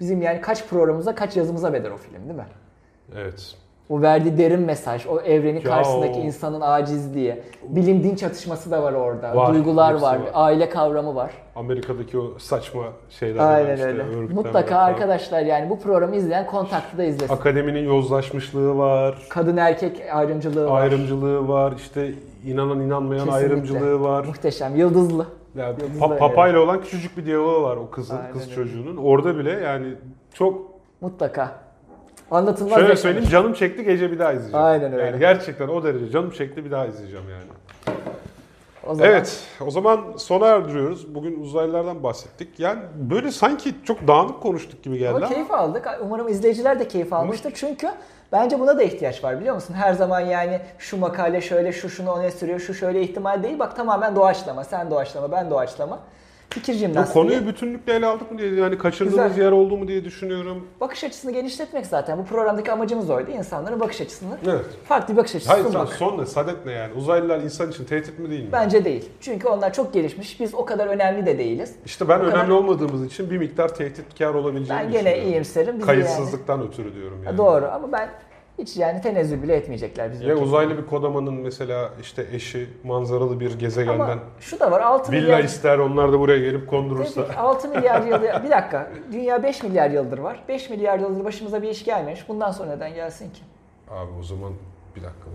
bizim 0.00 0.22
yani 0.22 0.40
kaç 0.40 0.66
programımıza 0.66 1.14
kaç 1.14 1.36
yazımıza 1.36 1.72
bedel 1.72 1.92
o 1.92 1.96
film 1.96 2.24
değil 2.24 2.38
mi? 2.38 2.46
Evet. 3.16 3.56
O 3.88 4.02
verdiği 4.02 4.38
derin 4.38 4.60
mesaj, 4.60 5.06
o 5.06 5.20
evrenin 5.20 5.56
Ya 5.60 5.62
karşısındaki 5.64 6.20
o- 6.20 6.22
insanın 6.22 6.60
acizliği, 6.60 7.42
bilim 7.68 8.02
din 8.02 8.16
çatışması 8.16 8.70
da 8.70 8.82
var 8.82 8.92
orada, 8.92 9.36
Var, 9.36 9.54
duygular 9.54 9.92
var, 9.94 10.00
var. 10.02 10.20
aile 10.34 10.68
kavramı 10.68 11.14
var. 11.14 11.30
Amerika'daki 11.56 12.18
o 12.18 12.38
saçma 12.38 12.82
şeyler 13.10 13.38
var 13.44 13.54
Aynen 13.54 13.74
işte, 13.74 13.86
öyle. 13.86 14.02
Mutlaka 14.34 14.68
falan. 14.74 14.84
arkadaşlar 14.88 15.40
yani 15.42 15.70
bu 15.70 15.78
programı 15.80 16.16
izleyen 16.16 16.46
kontaktı 16.46 16.98
da 16.98 17.04
izlesin. 17.04 17.34
Akademinin 17.34 17.84
yozlaşmışlığı 17.84 18.78
var. 18.78 19.18
Kadın 19.28 19.56
erkek 19.56 20.02
ayrımcılığı 20.12 20.70
var. 20.70 20.80
Ayrımcılığı 20.82 21.48
var. 21.48 21.72
işte 21.76 22.12
inanan 22.46 22.80
inanmayan 22.80 23.24
Kesinlikle. 23.24 23.46
ayrımcılığı 23.54 24.00
var. 24.00 24.24
Muhteşem, 24.24 24.76
yıldızlı. 24.76 25.26
Ya, 25.56 25.68
Yıldızlar 25.68 26.06
pa- 26.06 26.10
yani. 26.10 26.18
papayla 26.18 26.60
olan 26.60 26.80
küçücük 26.80 27.16
bir 27.16 27.26
diyaloğu 27.26 27.62
var 27.62 27.76
o 27.76 27.90
kızın, 27.90 28.16
Aynen 28.16 28.32
kız 28.32 28.42
öyle. 28.42 28.54
çocuğunun. 28.54 28.96
Orada 28.96 29.38
bile 29.38 29.50
yani 29.50 29.86
çok 30.34 30.72
Mutlaka. 31.00 31.52
Anlatılmaz 32.32 32.74
Şöyle 32.74 32.88
yaşanır. 32.88 33.02
söyleyeyim 33.02 33.28
canım 33.28 33.52
çekti 33.52 33.84
gece 33.84 34.12
bir 34.12 34.18
daha 34.18 34.32
izleyeceğim. 34.32 34.66
Aynen 34.66 34.92
öyle. 34.92 35.04
Yani 35.04 35.18
gerçekten 35.18 35.68
o 35.68 35.84
derece 35.84 36.10
canım 36.10 36.30
çekti 36.30 36.64
bir 36.64 36.70
daha 36.70 36.86
izleyeceğim 36.86 37.24
yani. 37.30 37.96
O 38.86 38.94
zaman 38.94 39.10
Evet 39.10 39.40
o 39.66 39.70
zaman 39.70 40.00
sona 40.16 40.46
erdiriyoruz. 40.46 41.14
Bugün 41.14 41.40
uzaylılardan 41.42 42.02
bahsettik. 42.02 42.60
Yani 42.60 42.80
böyle 42.94 43.30
sanki 43.30 43.74
çok 43.84 44.08
dağınık 44.08 44.42
konuştuk 44.42 44.82
gibi 44.82 44.98
geldi 44.98 45.08
ama 45.08 45.18
ama. 45.18 45.28
keyif 45.28 45.50
aldık. 45.50 45.88
Umarım 46.02 46.28
izleyiciler 46.28 46.80
de 46.80 46.88
keyif 46.88 47.12
almıştır. 47.12 47.52
Çünkü 47.54 47.88
bence 48.32 48.60
buna 48.60 48.78
da 48.78 48.82
ihtiyaç 48.82 49.24
var 49.24 49.40
biliyor 49.40 49.54
musun? 49.54 49.74
Her 49.74 49.92
zaman 49.92 50.20
yani 50.20 50.60
şu 50.78 50.96
makale 50.96 51.40
şöyle, 51.40 51.72
şu 51.72 51.88
şunu 51.90 52.18
öne 52.18 52.30
sürüyor, 52.30 52.60
şu 52.60 52.74
şöyle 52.74 53.02
ihtimal 53.02 53.42
değil. 53.42 53.58
Bak 53.58 53.76
tamamen 53.76 54.16
doğaçlama. 54.16 54.64
Sen 54.64 54.90
doğaçlama, 54.90 55.32
ben 55.32 55.50
doğaçlama. 55.50 55.98
Fikir 56.54 56.72
Bu 56.74 56.76
jimnastiği. 56.78 57.12
konuyu 57.24 57.46
bütünlükle 57.46 57.92
ele 57.94 58.06
aldık 58.06 58.32
mı 58.32 58.38
diye 58.38 58.54
yani 58.54 58.78
kaçırdığımız 58.78 59.28
Güzel. 59.28 59.44
yer 59.44 59.52
oldu 59.52 59.76
mu 59.76 59.88
diye 59.88 60.04
düşünüyorum. 60.04 60.66
Bakış 60.80 61.04
açısını 61.04 61.32
genişletmek 61.32 61.86
zaten. 61.86 62.18
Bu 62.18 62.24
programdaki 62.24 62.72
amacımız 62.72 63.10
oydu. 63.10 63.30
İnsanların 63.30 63.80
bakış 63.80 64.00
açısını 64.00 64.38
Evet. 64.46 64.64
farklı 64.84 65.14
bir 65.14 65.18
bakış 65.18 65.34
açısı 65.34 65.50
Hayır 65.52 65.64
sunmak. 65.64 65.88
son 65.92 66.18
ne? 66.18 66.26
Sadet 66.26 66.66
ne 66.66 66.72
yani? 66.72 66.94
Uzaylılar 66.94 67.38
insan 67.40 67.70
için 67.70 67.84
tehdit 67.84 68.18
mi 68.18 68.30
değil 68.30 68.42
mi? 68.44 68.48
Bence 68.52 68.84
değil. 68.84 69.08
Çünkü 69.20 69.48
onlar 69.48 69.72
çok 69.72 69.94
gelişmiş. 69.94 70.40
Biz 70.40 70.54
o 70.54 70.64
kadar 70.64 70.86
önemli 70.86 71.26
de 71.26 71.38
değiliz. 71.38 71.74
İşte 71.86 72.08
ben 72.08 72.18
O 72.20 72.22
kadar- 72.22 72.32
önemli 72.36 72.52
olmadığımız 72.52 73.04
için 73.06 73.30
bir 73.30 73.38
miktar 73.38 73.74
tehditkar 73.74 74.34
olabileceğini 74.34 74.82
Ben 74.84 74.92
gene 74.92 75.04
düşünüyorum. 75.04 75.32
iyimserim. 75.32 75.74
Bizi 75.76 75.86
Kayıtsızlıktan 75.86 76.62
ötürü 76.68 76.94
diyorum 76.94 77.16
Yani. 77.16 77.26
yani. 77.26 77.38
Doğru 77.38 77.66
ama 77.72 77.92
ben 77.92 78.08
hiç 78.58 78.76
yani 78.76 79.00
tenezzül 79.00 79.42
bile 79.42 79.56
etmeyecekler 79.56 80.12
bizim 80.12 80.22
Ya 80.26 80.32
ülkemizde. 80.32 80.56
uzaylı 80.56 80.78
bir 80.78 80.86
kodamanın 80.86 81.34
mesela 81.34 81.90
işte 82.00 82.26
eşi 82.32 82.66
manzaralı 82.84 83.40
bir 83.40 83.58
gezegenden 83.58 84.00
Ama 84.00 84.18
şu 84.40 84.60
da 84.60 84.70
var 84.70 84.80
6 84.80 85.12
villa 85.12 85.20
milyar... 85.20 85.44
ister 85.44 85.78
onlar 85.78 86.12
da 86.12 86.18
buraya 86.20 86.38
gelip 86.38 86.70
kondurursa. 86.70 87.22
Tabii 87.22 87.32
ki 87.34 87.38
6 87.40 87.68
milyar 87.68 88.02
yıl... 88.06 88.12
Bir 88.44 88.50
dakika. 88.50 88.90
Dünya 89.12 89.42
5 89.42 89.62
milyar 89.62 89.90
yıldır 89.90 90.18
var. 90.18 90.42
5 90.48 90.70
milyar 90.70 90.98
yıldır 90.98 91.24
başımıza 91.24 91.62
bir 91.62 91.68
iş 91.68 91.84
gelmemiş. 91.84 92.28
Bundan 92.28 92.50
sonra 92.50 92.70
neden 92.74 92.94
gelsin 92.94 93.30
ki? 93.32 93.40
Abi 93.90 94.10
o 94.20 94.22
zaman 94.22 94.52
bir 94.96 95.00
dakika. 95.02 95.26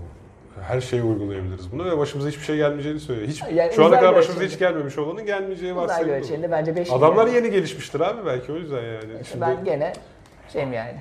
Her 0.61 0.81
şeyi 0.81 1.03
uygulayabiliriz 1.03 1.71
buna 1.71 1.85
ve 1.85 1.97
başımıza 1.97 2.29
hiçbir 2.29 2.43
şey 2.43 2.55
gelmeyeceğini 2.57 2.99
söylüyor. 2.99 3.27
Hiç, 3.27 3.41
Yani 3.53 3.73
şu 3.73 3.81
ana 3.81 3.87
uzaylı 3.87 3.95
kadar 4.05 4.15
başımıza 4.15 4.31
ölçeğinde. 4.39 4.53
hiç 4.53 4.59
gelmemiş 4.59 4.97
olanın 4.97 5.25
gelmeyeceği 5.25 5.73
Uzaylı 5.73 5.87
varsayılır. 5.89 6.13
ölçeğinde 6.13 6.51
bence 6.51 6.75
5 6.75 6.91
Adamlar 6.91 7.25
milyar. 7.25 7.41
yeni 7.43 7.51
gelişmiştir 7.53 7.99
abi 7.99 8.25
belki 8.25 8.51
o 8.51 8.55
yüzden 8.55 8.81
yani. 8.83 9.25
Şimdi 9.25 9.41
Ben 9.41 9.63
gene 9.63 9.93
şeyim 10.53 10.73
yani. 10.73 10.95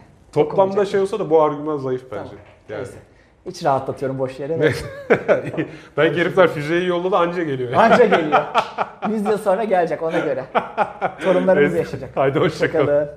Toplamda 0.44 0.85
şey 0.85 1.01
olsa 1.01 1.18
da 1.18 1.31
bu 1.31 1.42
argüman 1.42 1.77
zayıf 1.77 2.03
bence. 2.03 2.31
Tamam. 2.31 2.44
Yani. 2.68 2.79
Neyse. 2.79 2.99
Hiç 3.46 3.64
rahatlatıyorum 3.64 4.18
boş 4.18 4.40
yere. 4.40 4.59
Belki 5.96 6.20
herifler 6.20 6.49
füzeyi 6.49 6.87
yolladı 6.87 7.16
anca 7.16 7.42
geliyor. 7.42 7.72
Anca 7.77 8.05
geliyor. 8.05 8.40
100 9.11 9.25
yıl 9.27 9.38
sonra 9.38 9.64
gelecek 9.64 10.03
ona 10.03 10.18
göre. 10.18 10.44
Torunlarımız 11.25 11.75
yaşayacak. 11.75 12.16
Haydi 12.16 12.38
hoşça 12.38 12.72
kalın. 12.72 12.87
Hoşçakalın. 12.87 13.09